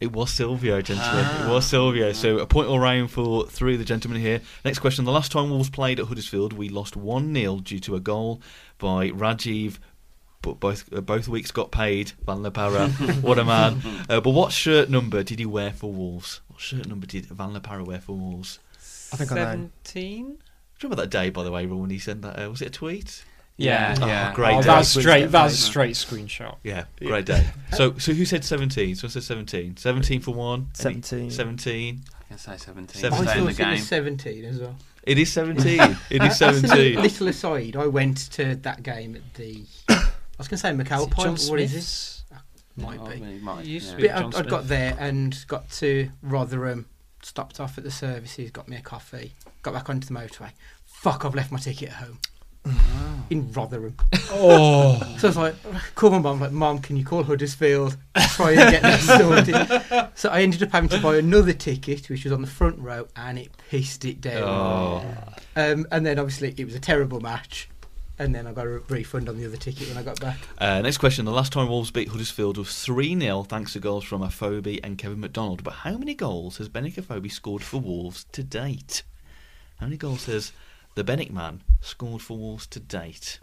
[0.00, 1.46] It was Silvio, gentlemen.
[1.46, 2.12] It was Silvio.
[2.12, 4.40] So a point all round for three of the gentlemen here.
[4.64, 5.04] Next question.
[5.04, 8.42] The last time Wolves played at Huddersfield, we lost 1 0 due to a goal
[8.78, 9.78] by Rajiv.
[10.44, 12.12] But both uh, both weeks got paid.
[12.26, 12.88] Van La Parra,
[13.22, 13.80] what a man.
[14.10, 16.40] Uh, but what shirt number did he wear for Wolves?
[16.48, 18.58] What shirt number did Van La Parra wear for Wolves?
[19.12, 20.24] I think Seventeen.
[20.26, 20.38] Do you
[20.82, 22.38] remember that day, by the way, when he sent that?
[22.44, 23.24] Uh, was it a tweet?
[23.56, 24.34] Yeah, Oh, yeah.
[24.34, 24.66] great Oh, day.
[24.66, 25.26] that's straight.
[25.30, 26.56] That's a straight screenshot.
[26.64, 27.46] Yeah, great day.
[27.72, 28.96] So, so who said 17?
[28.96, 29.76] So I said 17.
[29.76, 30.70] 17 for one.
[30.84, 31.30] Any- 17.
[31.30, 32.00] 17.
[32.20, 33.00] I can say 17.
[33.00, 33.12] Seventeen.
[33.12, 33.78] I in thought the it was game.
[33.78, 34.74] 17 as well.
[35.04, 35.80] It is 17.
[36.10, 37.00] It is that's a 17.
[37.00, 37.76] little aside.
[37.76, 39.62] I went to that game at the.
[40.36, 41.10] I was going to say McAlpine.
[41.16, 42.24] but John What is this?
[42.76, 43.22] Might Oh, be.
[43.22, 43.94] it might, It yeah.
[43.96, 44.10] be.
[44.10, 46.86] I, John I'd got there and got to Rotherham,
[47.22, 49.32] stopped off at the services, got me a coffee,
[49.62, 50.50] got back onto the motorway.
[50.84, 52.18] Fuck, I've left my ticket at home
[52.66, 53.24] Oh.
[53.30, 53.94] in Rotherham.
[54.30, 55.54] Oh, So I was like,
[55.94, 57.96] call my mum, like, Mum, can you call Huddersfield?
[58.30, 60.10] Try and get this sorted.
[60.16, 63.06] so I ended up having to buy another ticket, which was on the front row,
[63.14, 64.42] and it pissed it down.
[64.42, 65.04] Oh.
[65.56, 67.68] Um, and then obviously it was a terrible match.
[68.18, 70.38] And then I got a refund on the other ticket when I got back.
[70.58, 71.24] Uh, next question.
[71.24, 74.96] The last time Wolves beat Huddersfield was 3 0 thanks to goals from Afobe and
[74.96, 75.64] Kevin McDonald.
[75.64, 79.02] But how many goals has Benik Afobe scored for Wolves to date?
[79.78, 80.52] How many goals has
[80.94, 83.40] the Benik man scored for Wolves to date?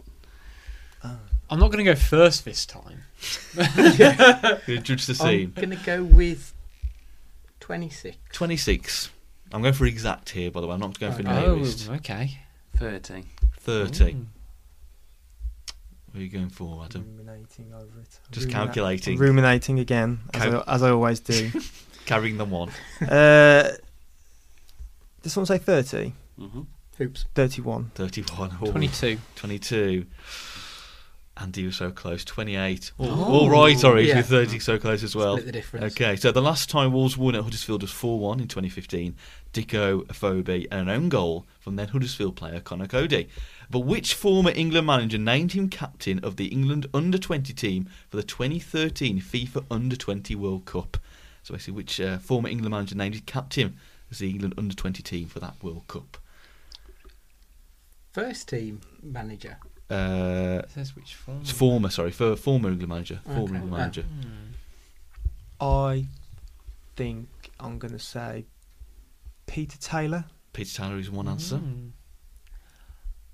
[1.04, 3.02] I'm not going to go first this time.
[4.66, 5.52] Who Judge the scene.
[5.56, 6.54] I'm going to go with
[7.60, 8.16] 26.
[8.32, 9.10] 26.
[9.52, 10.74] I'm going for exact here, by the way.
[10.74, 11.44] I'm not going for Okay.
[11.44, 11.90] Oh, nearest.
[11.90, 12.38] okay.
[12.76, 13.24] 30.
[13.58, 14.04] 30.
[14.14, 14.24] Mm.
[16.12, 17.04] What are you going for, Adam?
[17.16, 18.20] Ruminating over it.
[18.30, 19.18] Just Rumina- calculating.
[19.18, 21.50] Ruminating again, as, Cal- I, as I always do.
[22.06, 22.70] Carrying them on.
[23.00, 23.70] uh,
[25.22, 26.12] does someone say 30?
[26.38, 26.60] Mm-hmm.
[26.98, 27.24] Hoops.
[27.34, 27.92] 31.
[27.94, 28.58] 31.
[28.60, 29.18] Oh, 22.
[29.36, 30.06] 22.
[31.38, 32.24] Andy was so close.
[32.24, 32.92] 28.
[32.98, 33.24] Oh, Oh.
[33.32, 34.06] all right, sorry.
[34.06, 34.16] Yeah.
[34.18, 35.36] With 30 so close as well.
[35.38, 35.94] Split the difference.
[35.94, 39.16] Okay, so the last time Wolves won at Huddersfield was 4 1 in 2015.
[39.54, 43.28] Dicko, Afobe, and an own goal from then Huddersfield player Conor Coady.
[43.72, 48.18] But which former England manager named him captain of the England under 20 team for
[48.18, 50.98] the 2013 FIFA under 20 World Cup?
[51.42, 53.78] So basically, which uh, former England manager named his captain
[54.10, 56.18] as the England under 20 team for that World Cup?
[58.12, 59.56] First team manager.
[59.90, 61.40] Uh, It says which form.
[61.40, 63.20] it's former, sorry, for former England manager.
[63.24, 63.54] Former Okay.
[63.56, 64.02] England Uh, manager.
[64.02, 65.64] Hmm.
[65.64, 66.06] I
[66.96, 68.44] think I'm going to say
[69.46, 70.26] Peter Taylor.
[70.52, 71.56] Peter Taylor is one answer.
[71.56, 71.88] Hmm.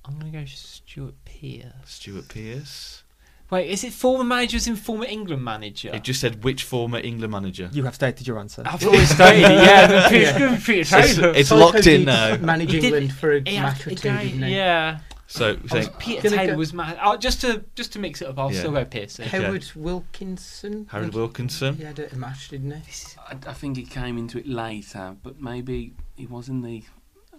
[0.08, 1.72] I'm going to go Stuart Pearce.
[1.84, 3.02] Stuart Pearce.
[3.50, 5.90] Wait, is it former managers in former England manager?
[5.94, 7.70] It just said which former England manager.
[7.72, 8.62] You have stated your answer.
[8.66, 9.86] I've always stated it, yeah.
[9.88, 10.60] but Peter, Yeah.
[10.62, 11.32] Peter It's, Taylor.
[11.34, 12.36] it's locked in did now.
[12.40, 14.54] Manage He did- England for a match or two, didn't he?
[14.56, 14.98] Yeah.
[15.30, 16.98] So, saying Peter Taylor go- was mad.
[17.02, 18.60] Oh, just to just to mix it up, I'll Yeah.
[18.60, 19.20] still go Pearce.
[19.20, 19.42] Okay.
[19.42, 20.86] Howard Wilkinson.
[20.88, 21.76] I Harold think Wilkinson.
[21.76, 22.92] He had a match, didn't he?
[23.18, 26.82] I, I think he came into it later, but maybe he was in the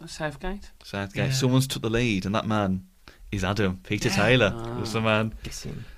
[0.07, 0.71] Southgate.
[0.83, 1.27] Southgate.
[1.27, 1.31] Yeah.
[1.33, 2.85] Someone's took the lead, and that man
[3.31, 3.79] is Adam.
[3.83, 4.79] Peter Taylor Ah.
[4.79, 5.33] was the man.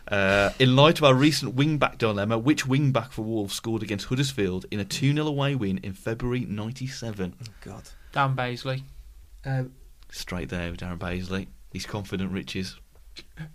[0.07, 4.65] Uh, in light of our recent wing-back dilemma, which wing-back for Wolves scored against Huddersfield
[4.71, 7.33] in a 2-0 away win in February 97?
[7.41, 7.83] Oh, God.
[8.11, 8.83] Dan Baisley.
[9.45, 9.63] Uh,
[10.11, 11.47] Straight there with Darren Baisley.
[11.71, 12.75] He's confident riches.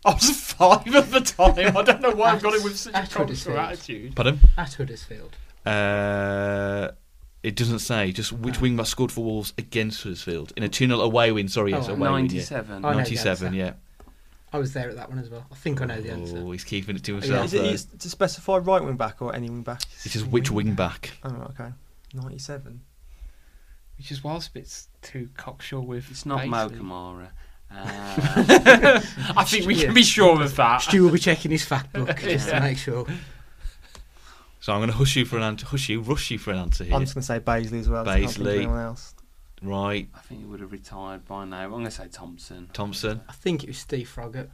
[0.04, 1.76] I was five at the time.
[1.76, 3.58] I don't know why I've got it with such a At consular Huddersfield.
[3.58, 4.16] attitude.
[4.16, 4.40] Pardon?
[4.56, 5.36] at Huddersfield.
[5.66, 6.92] Uh,
[7.46, 8.12] it doesn't say.
[8.12, 8.62] Just which Oh.
[8.62, 11.48] wing-back scored for Wolves against Huddersfield in a 2-0 away win.
[11.48, 12.26] Sorry, yes, Oh, away win.
[12.26, 12.40] Yeah.
[12.40, 12.76] 97.
[12.76, 13.72] I know the 97, yeah.
[14.52, 15.44] I was there at that one as well.
[15.50, 16.38] I think I know the answer.
[16.38, 17.20] Oh, he's keeping it to Yeah.
[17.20, 17.44] himself.
[17.46, 17.98] Is it though.
[17.98, 19.82] to specify right wing back or any wing back?
[20.04, 21.12] It is which wing back?
[21.24, 21.70] Oh, okay.
[22.14, 22.80] 97.
[23.98, 26.10] Which is whilst a bit too cocksure with.
[26.10, 27.28] It's not Mo Kamara.
[27.70, 27.74] Uh,
[29.36, 30.82] I think we can be sure of that.
[30.82, 32.54] Stu will be checking his fact book just Yeah.
[32.58, 33.06] to make sure.
[34.66, 35.64] So I'm going to hush you for an answer.
[35.64, 36.92] Hush you, rush you for an answer here.
[36.96, 38.08] I'm just going to say Baisley as well.
[38.08, 38.56] I can't think of Baisley.
[38.56, 39.14] anyone else.
[39.62, 41.62] Right, I think he would have retired by now.
[41.62, 42.68] I'm going to say Thompson.
[42.72, 43.20] Thompson.
[43.28, 44.48] I think it was Steve Froggatt.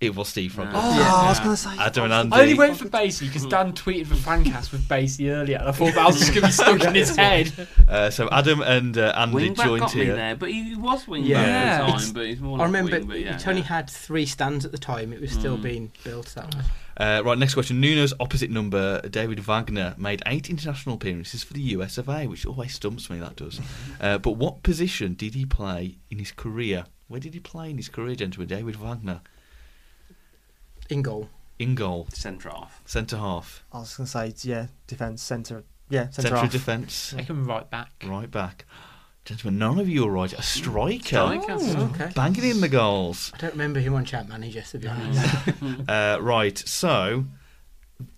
[0.00, 0.72] It was Steve Froggatt.
[0.72, 0.80] No.
[0.82, 1.14] Oh, Yeah.
[1.14, 1.76] I was going to say.
[1.78, 2.36] Adam and Andy.
[2.36, 5.72] I only went for Basie because Dan tweeted the fancast with Basie earlier, and I
[5.72, 7.52] thought that was just going to be stuck in his head.
[7.86, 11.06] Uh, so Adam and uh, Andy Wing back joined got me there, but he was
[11.06, 11.40] wing Yeah.
[11.40, 12.14] at the It's- time.
[12.14, 13.66] But he's more I like remember wing, but yeah, it only yeah.
[13.66, 15.12] had three stands at the time.
[15.12, 15.62] It was still Mm.
[15.62, 16.62] being built that way.
[16.98, 17.80] Uh, right, next question.
[17.80, 22.44] Nuno's opposite number, David Wagner, made eight international appearances for the US of A, which
[22.44, 23.60] always stumps me, that does.
[24.00, 26.84] Uh, but what position did he play in his career?
[27.08, 28.46] Where did he play in his career, gentlemen?
[28.48, 29.22] David Wagner.
[30.88, 31.28] In goal.
[31.58, 32.06] In goal.
[32.12, 32.80] centre half.
[32.84, 33.64] Centre half.
[33.72, 35.64] I was going to say, yeah, defence, centre.
[35.90, 36.52] Yeah, centre Central half.
[36.52, 37.14] defence.
[37.16, 37.90] Take him right back.
[38.06, 38.64] Right back.
[39.28, 40.32] Gentlemen, none of you are right.
[40.32, 41.04] A striker.
[41.04, 41.58] Striker.
[41.60, 42.10] Oh, okay.
[42.14, 43.30] Banging in the goals.
[43.34, 45.36] I don't remember him on Chat Manager, to be honest.
[45.86, 47.24] Uh, right, so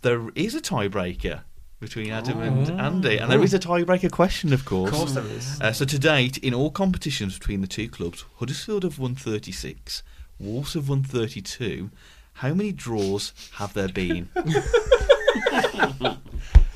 [0.02, 1.40] there is a tiebreaker
[1.80, 4.92] between Adam and Andy, and there is a tiebreaker question, of course.
[4.92, 5.60] Of course there is.
[5.60, 10.04] Uh, so to date, in all competitions between the two clubs, Huddersfield have won 36,
[10.38, 11.90] Wolves have won 32.
[12.34, 14.28] How many draws have there been?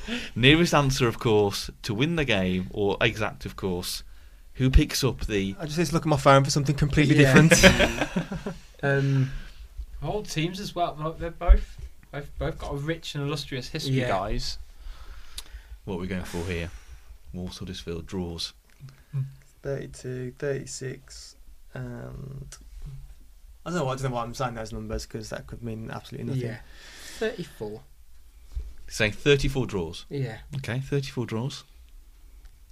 [0.35, 4.03] Nearest answer, of course, to win the game, or exact, of course.
[4.55, 5.55] Who picks up the?
[5.59, 7.41] I just need to look at my phone for something completely Yeah.
[7.47, 8.55] different.
[8.83, 9.31] Um,
[10.03, 11.15] Old teams as well.
[11.17, 11.77] They're both,
[12.11, 14.09] both both got a rich and illustrious history, Yeah.
[14.09, 14.59] guys.
[15.85, 16.69] What are we going for here?
[17.33, 18.53] Wolves, Huddersfield draws.
[19.63, 21.35] 32, 36,
[21.73, 22.55] and
[23.65, 23.85] I don't know.
[23.85, 26.43] Why, I don't know why I'm saying those numbers because that could mean absolutely nothing.
[26.49, 26.57] yeah,
[27.17, 27.81] thirty-four.
[28.87, 30.05] Say 34 draws.
[30.09, 31.63] Yeah, Okay, 34 draws.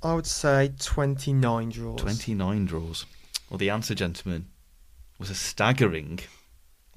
[0.03, 2.01] I would say 29 draws.
[2.01, 3.05] 29 draws.
[3.49, 4.47] Well, the answer, gentlemen,
[5.17, 6.19] was a staggering.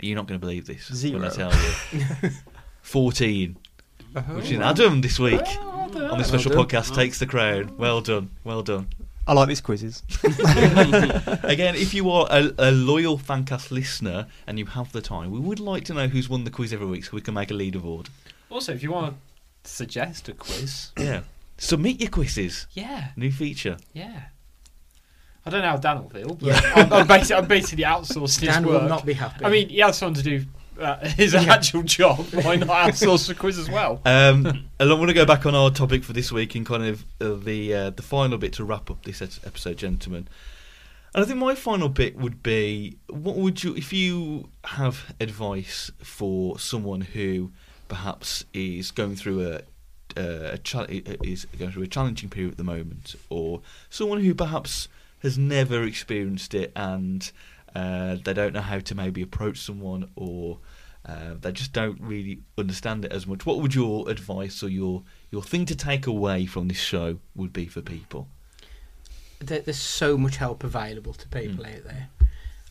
[0.01, 1.53] You're not going to believe this when I tell
[1.93, 2.31] you.
[2.83, 3.57] 14,
[4.15, 4.33] uh-huh.
[4.35, 6.65] which is Adam this week on the special done.
[6.65, 7.77] podcast takes the crown.
[7.79, 8.89] Well done, well done.
[9.29, 10.03] I like these quizzes.
[11.43, 15.41] Again, if you are a, a loyal Fancast listener and you have the time, we
[15.41, 17.55] would like to know who's won the quiz every week so we can make a
[17.55, 18.09] leaderboard.
[18.51, 19.17] Also, if you want
[19.65, 21.23] to suggest a quiz, Yeah.
[21.59, 22.67] Submit your quizzes.
[22.73, 23.77] yeah, New feature.
[23.93, 24.23] yeah.
[25.45, 26.73] I don't know how Dan will feel, but Yeah.
[26.75, 28.83] I'm, I'm, basically, I'm basically outsourcing his Dan work.
[28.83, 29.45] will not be happy.
[29.45, 30.45] I mean, he has someone to do
[30.81, 31.43] uh, his Yeah.
[31.43, 32.27] actual job.
[32.33, 34.01] Why not outsource the quiz as well?
[34.05, 34.45] Um,
[34.81, 37.05] and I want to go back on our topic for this week and kind of
[37.21, 40.27] uh, the uh, the final bit to wrap up this et- episode, gentlemen.
[41.15, 45.93] And I think my final bit would be: what would you, if you have advice
[46.03, 47.53] for someone who
[47.87, 49.61] perhaps is going through a
[50.17, 53.61] uh, a cha- is going through a challenging period at the moment, or
[53.91, 54.89] someone who perhaps
[55.23, 57.33] has never experienced it and
[57.75, 60.59] uh, they don't know how to maybe approach someone, or
[61.07, 63.45] uh, they just don't really understand it as much.
[63.47, 67.53] What would your advice or your your thing to take away from this show would
[67.53, 68.29] be for people?
[69.39, 71.77] there, there's so much help available to people Mm.
[71.77, 72.09] out there.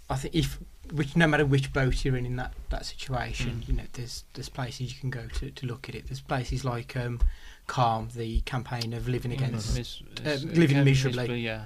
[0.09, 0.59] I think if
[0.93, 3.67] which no matter which boat you're in in that, that situation, Mm.
[3.67, 6.07] you know, there's there's places you can go to, to look at it.
[6.07, 7.19] There's places like um,
[7.67, 11.39] Calm, the campaign of living against, Mis- uh, living again, miserably.
[11.41, 11.65] Yeah.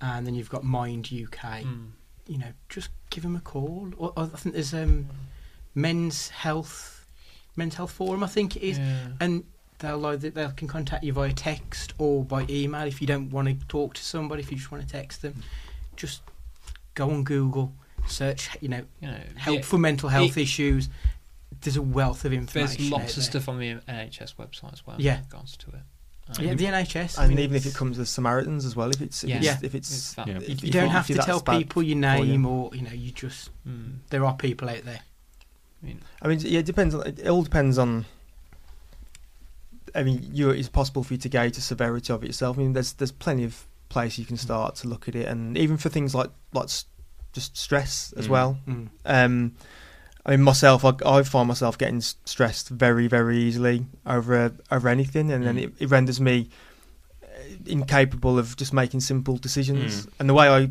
[0.00, 1.62] and then you've got Mind UK.
[1.62, 1.90] Mm.
[2.26, 3.90] You know, just give them a call.
[3.98, 5.08] Or, or I think there's um,
[5.74, 7.06] Men's Health,
[7.56, 8.22] Men's Health Forum.
[8.22, 9.08] I think it is, Yeah.
[9.20, 9.44] and
[9.80, 13.48] they'll either they can contact you via text or by email if you don't want
[13.48, 14.42] to talk to somebody.
[14.42, 15.42] If you just want to text them,
[15.96, 16.22] just
[16.94, 17.72] go on Google,
[18.06, 18.48] search.
[18.60, 20.88] You know, You know, help yeah, for mental health it- issues.
[21.60, 23.24] There's a wealth of information There's lots out of there.
[23.24, 24.96] stuff on the NHS website as well.
[25.00, 25.16] Yeah.
[25.18, 25.74] in regards to it.
[26.38, 27.18] Um, Yeah, the NHS.
[27.18, 29.36] I And mean, even if it comes with Samaritans as well, if it's if Yeah.
[29.36, 29.58] it's, Yeah.
[29.62, 30.34] if It's it's that- Yeah.
[30.40, 32.32] you, if you don't have to tell people your for you.
[32.32, 35.00] name or you know you just mm, there are people out there.
[35.82, 36.94] I mean, I mean, yeah, it depends.
[36.94, 38.06] On, it all depends on.
[39.94, 42.58] I mean, you it's possible for you to gauge the severity of it yourself.
[42.58, 45.56] I mean, there's there's plenty of places you can start to look at it, and
[45.56, 46.86] even for things like like s-
[47.34, 48.30] just stress as Mm.
[48.30, 48.58] well.
[48.66, 48.88] Mm.
[49.04, 49.52] Um,
[50.26, 55.30] I mean, myself, I, I find myself getting stressed very, very easily over over anything,
[55.30, 55.64] and then Mm.
[55.64, 56.48] it, it renders me
[57.22, 57.26] uh,
[57.66, 60.06] incapable of just making simple decisions.
[60.06, 60.10] Mm.
[60.20, 60.70] And the way I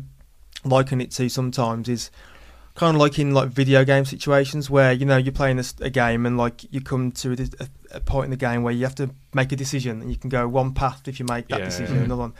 [0.64, 2.10] liken it to sometimes is
[2.74, 6.26] kind of like in like video game situations where you know you're playing a game
[6.26, 8.96] and like you come to a, a, a point in the game where you have
[8.96, 11.64] to make a decision, and you can go one path if you make that Yeah.
[11.66, 12.04] decision, Mm.
[12.06, 12.32] another one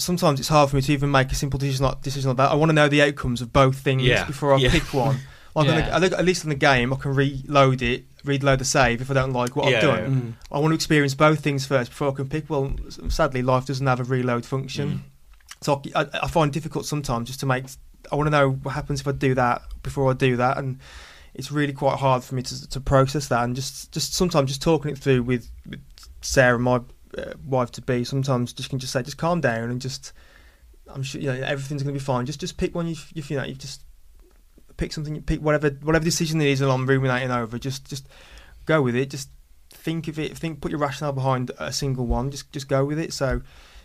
[0.00, 2.50] sometimes it's hard for me to even make a simple decision like decision like that.
[2.50, 4.70] I want to know the outcomes of both things Yeah, before I yeah.
[4.70, 5.16] pick one.
[5.52, 5.80] Like on Yeah.
[5.88, 9.00] the, I think at least in the game, I can reload it, reload the save
[9.00, 9.78] if I don't like what Yeah.
[9.78, 10.36] I've done.
[10.38, 10.54] Mm.
[10.54, 12.48] I want to experience both things first before I can pick.
[12.48, 12.76] Well,
[13.08, 15.02] sadly, life doesn't have a reload function,
[15.60, 17.64] so I, I find it difficult sometimes just to make.
[18.12, 20.78] I want to know what happens if I do that before I do that, and
[21.34, 23.42] it's really quite hard for me to to process that.
[23.42, 25.80] And just just sometimes just talking it through with, with
[26.20, 26.80] Sarah, my
[27.18, 30.12] uh, wife to be, sometimes just can just say, just calm down and just.
[30.92, 32.26] I'm sure you know everything's going to be fine.
[32.26, 33.82] Just just pick one you you feel like you just
[34.76, 35.14] pick something.
[35.14, 37.58] You pick whatever whatever decision it is, and I'm ruminating over.
[37.58, 38.08] Just just
[38.66, 39.10] go with it.
[39.10, 39.28] Just
[39.70, 40.36] think of it.
[40.36, 42.30] Think put your rationale behind a single one.
[42.32, 43.12] Just just go with it.
[43.12, 43.40] So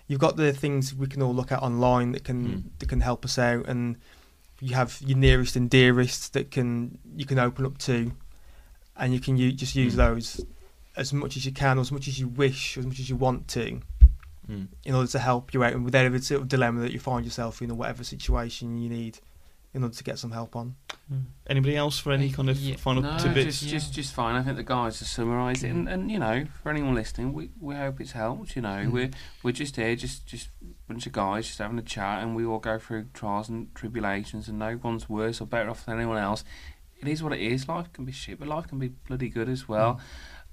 [0.08, 2.64] you've got the things we can all look at online that can Mm.
[2.80, 3.98] that can help us out, and
[4.60, 8.14] you have your nearest and dearest that can you can open up to,
[8.98, 9.98] and you can u- just use Mm.
[9.98, 10.46] those
[10.98, 13.10] as much as you can, or as much as you wish, or as much as
[13.10, 13.82] you want to
[14.50, 14.68] Mm.
[14.84, 17.64] in order to help you out with whatever sort of dilemma that you find yourself
[17.64, 19.18] in or whatever situation you need
[19.74, 20.76] in order to get some help on.
[21.48, 22.76] Anybody else for any kind of Yeah.
[22.76, 23.60] final no, tidbits?
[23.62, 24.36] just, just just fine.
[24.36, 27.50] I think the guys have summarised it, and, and you know, for anyone listening, we,
[27.60, 28.56] we hope it's helped.
[28.56, 28.92] You know, Mm.
[28.92, 29.10] we're
[29.42, 32.46] we're just here, just just a bunch of guys, just having a chat, and we
[32.46, 36.18] all go through trials and tribulations, and no one's worse or better off than anyone
[36.20, 36.44] else.
[37.02, 37.68] It is what it is.
[37.68, 40.00] Life can be shit, but life can be bloody good as well.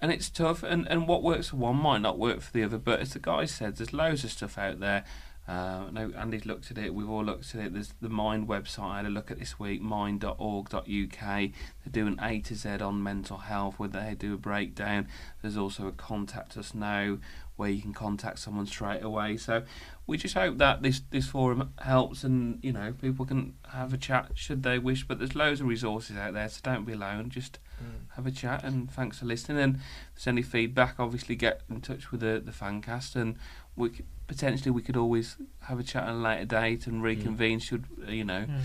[0.02, 0.64] And it's tough.
[0.64, 2.76] And, and what works for one might not work for the other.
[2.76, 5.04] But as the guy said, there's loads of stuff out there.
[5.46, 6.94] Uh, no, Andy's looked at it.
[6.94, 7.72] We've all looked at it.
[7.72, 8.90] There's the Mind website.
[8.90, 9.80] I had a look at this week.
[9.80, 10.84] Mind.org.uk.
[10.84, 11.52] They're
[11.90, 15.08] doing A to Z on mental health, where they do a breakdown.
[15.40, 17.18] There's also a contact us now,
[17.56, 19.36] where you can contact someone straight away.
[19.36, 19.62] So
[20.06, 23.96] we just hope that this this forum helps, and you know people can have a
[23.96, 25.06] chat should they wish.
[25.06, 27.30] But there's loads of resources out there, so don't be alone.
[27.30, 28.06] Just mm.
[28.16, 29.58] have a chat, and thanks for listening.
[29.58, 29.82] And if
[30.16, 33.36] there's any feedback, obviously get in touch with the the fancast, and
[33.76, 33.90] we
[34.26, 37.04] potentially we could always have a chat at a later date and mm.
[37.04, 37.58] reconvene.
[37.58, 38.60] Should uh, you know mm.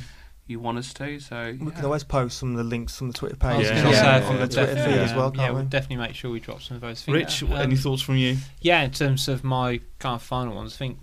[0.47, 1.19] You want us to?
[1.19, 1.73] So We yeah.
[1.73, 3.81] can always post some of the links on the Twitter page Yeah.
[3.81, 4.17] going Yeah.
[4.19, 4.25] Yeah.
[4.27, 5.55] on the we'll Twitter definitely, feed as well, can't yeah, we?
[5.55, 7.15] we'll definitely make sure we drop some of those things.
[7.15, 8.37] Rich, Um, any thoughts from you?
[8.61, 10.99] Yeah, in terms of my kind of final ones, I think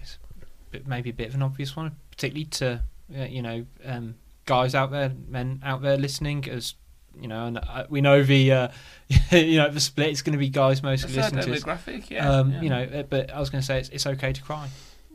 [0.00, 2.80] it's a bit, maybe a bit of an obvious one, particularly to
[3.18, 4.14] uh, you know um,
[4.46, 6.74] guys out there, men out there listening, as
[7.20, 8.68] you know, and uh, we know the uh,
[9.32, 11.58] you know the split is going to be guys mostly That's listening to.
[11.58, 11.62] us.
[11.64, 12.28] demographic, yeah.
[12.30, 12.60] Um, yeah.
[12.62, 14.68] You know, uh, but I was going to say it's, it's okay to cry.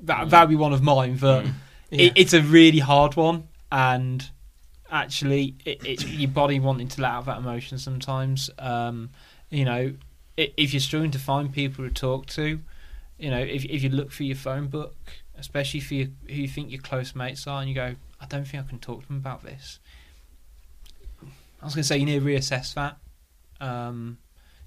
[0.04, 0.30] That Mm.
[0.30, 1.54] that'd be one of mine, but Mm.
[1.90, 4.30] it, it's a really hard one, and
[4.92, 8.50] actually, it, it's your body wanting to let out that emotion sometimes.
[8.60, 9.10] Um,
[9.50, 9.94] you know,
[10.38, 12.60] if you're struggling to find people to talk to,
[13.18, 14.96] you know, if if you look through your phone book,
[15.38, 18.48] especially for your, who you think your close mates are, and you go, I don't
[18.48, 19.80] think I can talk to them about this.
[21.62, 22.98] I was going to say you need to reassess that.
[23.60, 24.20] Um,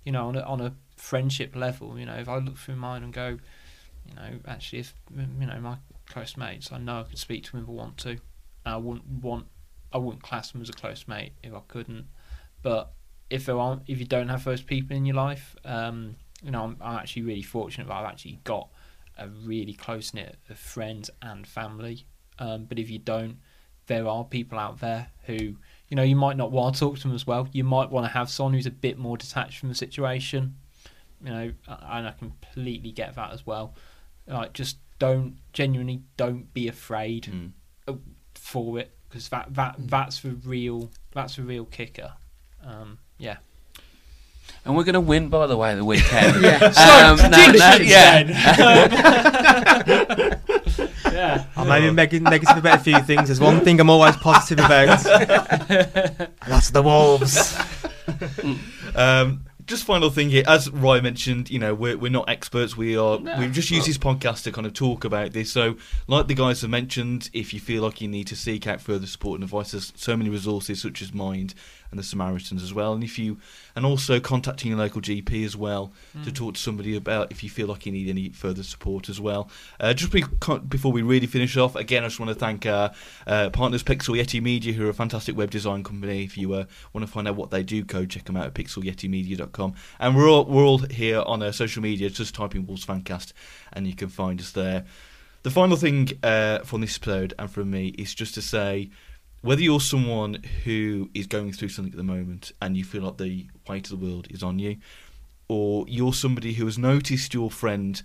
[0.05, 3.05] you know, on a, on a friendship level, you know, if I look through mine
[3.05, 3.39] and go,
[4.09, 5.77] you know, actually, if you know my
[6.09, 8.19] close mates, I know I can speak to them if I want to.
[8.71, 9.47] I wouldn't want,
[9.93, 12.07] I wouldn't class them as a close mate if I couldn't.
[12.63, 12.93] But
[13.29, 16.65] if there aren't, if you don't have those people in your life, um, you know,
[16.65, 18.69] I'm, I'm actually really fortunate that I've actually got
[19.19, 22.07] a really close knit of friends and family.
[22.39, 23.37] Um, but if you don't,
[23.87, 27.03] there are people out there who, you know, you might not want to talk to
[27.03, 27.49] them as well.
[27.53, 30.57] You might want to have someone who's a bit more detached from the situation.
[31.23, 33.75] You know, and I completely get that as well.
[34.27, 37.25] Like, just don't genuinely don't be afraid
[37.87, 37.99] Mm.
[38.51, 42.13] For it because that that that's the real that's the real kicker.
[42.65, 43.37] Um, yeah.
[44.65, 46.43] and we're going to win, by the way, the weekend.
[46.43, 46.57] Yeah.
[46.67, 48.27] Um, no, no, yeah.
[51.11, 51.45] Yeah.
[51.57, 53.29] I may be neg- negative about a few things.
[53.29, 55.03] There's one thing I'm always positive about.
[56.47, 57.59] that's the Wolves.
[58.95, 62.77] Um, just final thing here, as Roy mentioned, you know we're we're not experts.
[62.77, 63.39] We are No.
[63.39, 65.51] we've just used this podcast to kind of talk about this.
[65.51, 65.77] So,
[66.09, 69.07] like the guys have mentioned, if you feel like you need to seek out further
[69.07, 71.55] support and advice, there's so many resources such as Mind
[71.91, 72.93] and the Samaritans as well.
[72.93, 73.39] And if you
[73.77, 75.93] and also contacting your local GP as well
[76.25, 79.21] to talk to somebody about if you feel like you need any further support as
[79.21, 79.51] well.
[79.79, 80.25] Uh, just be,
[80.69, 82.93] before we really finish off, again, I just want to thank our
[83.27, 86.25] uh, partners Pixel Yeti Media, who are a fantastic web design company.
[86.25, 88.55] If you uh, want to find out what they do, go check them out at
[88.55, 89.75] pixelyetimedia.com.
[89.99, 93.33] And we're all, we're all here on uh, social media, just type in Wolves Fancast
[93.73, 94.85] and you can find us there.
[95.43, 98.91] The final thing uh, from this episode and from me is just to say
[99.43, 103.17] whether you're someone who is going through something at the moment and you feel like
[103.17, 104.77] the weight of the world is on you,
[105.49, 108.03] or you're somebody who has noticed your friend,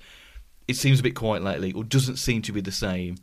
[0.67, 3.17] it seems a bit quiet lately, or doesn't seem to be the same,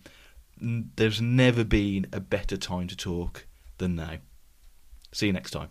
[0.60, 3.46] there's never been a better time to talk
[3.78, 4.18] than now.
[5.12, 5.70] See you next time.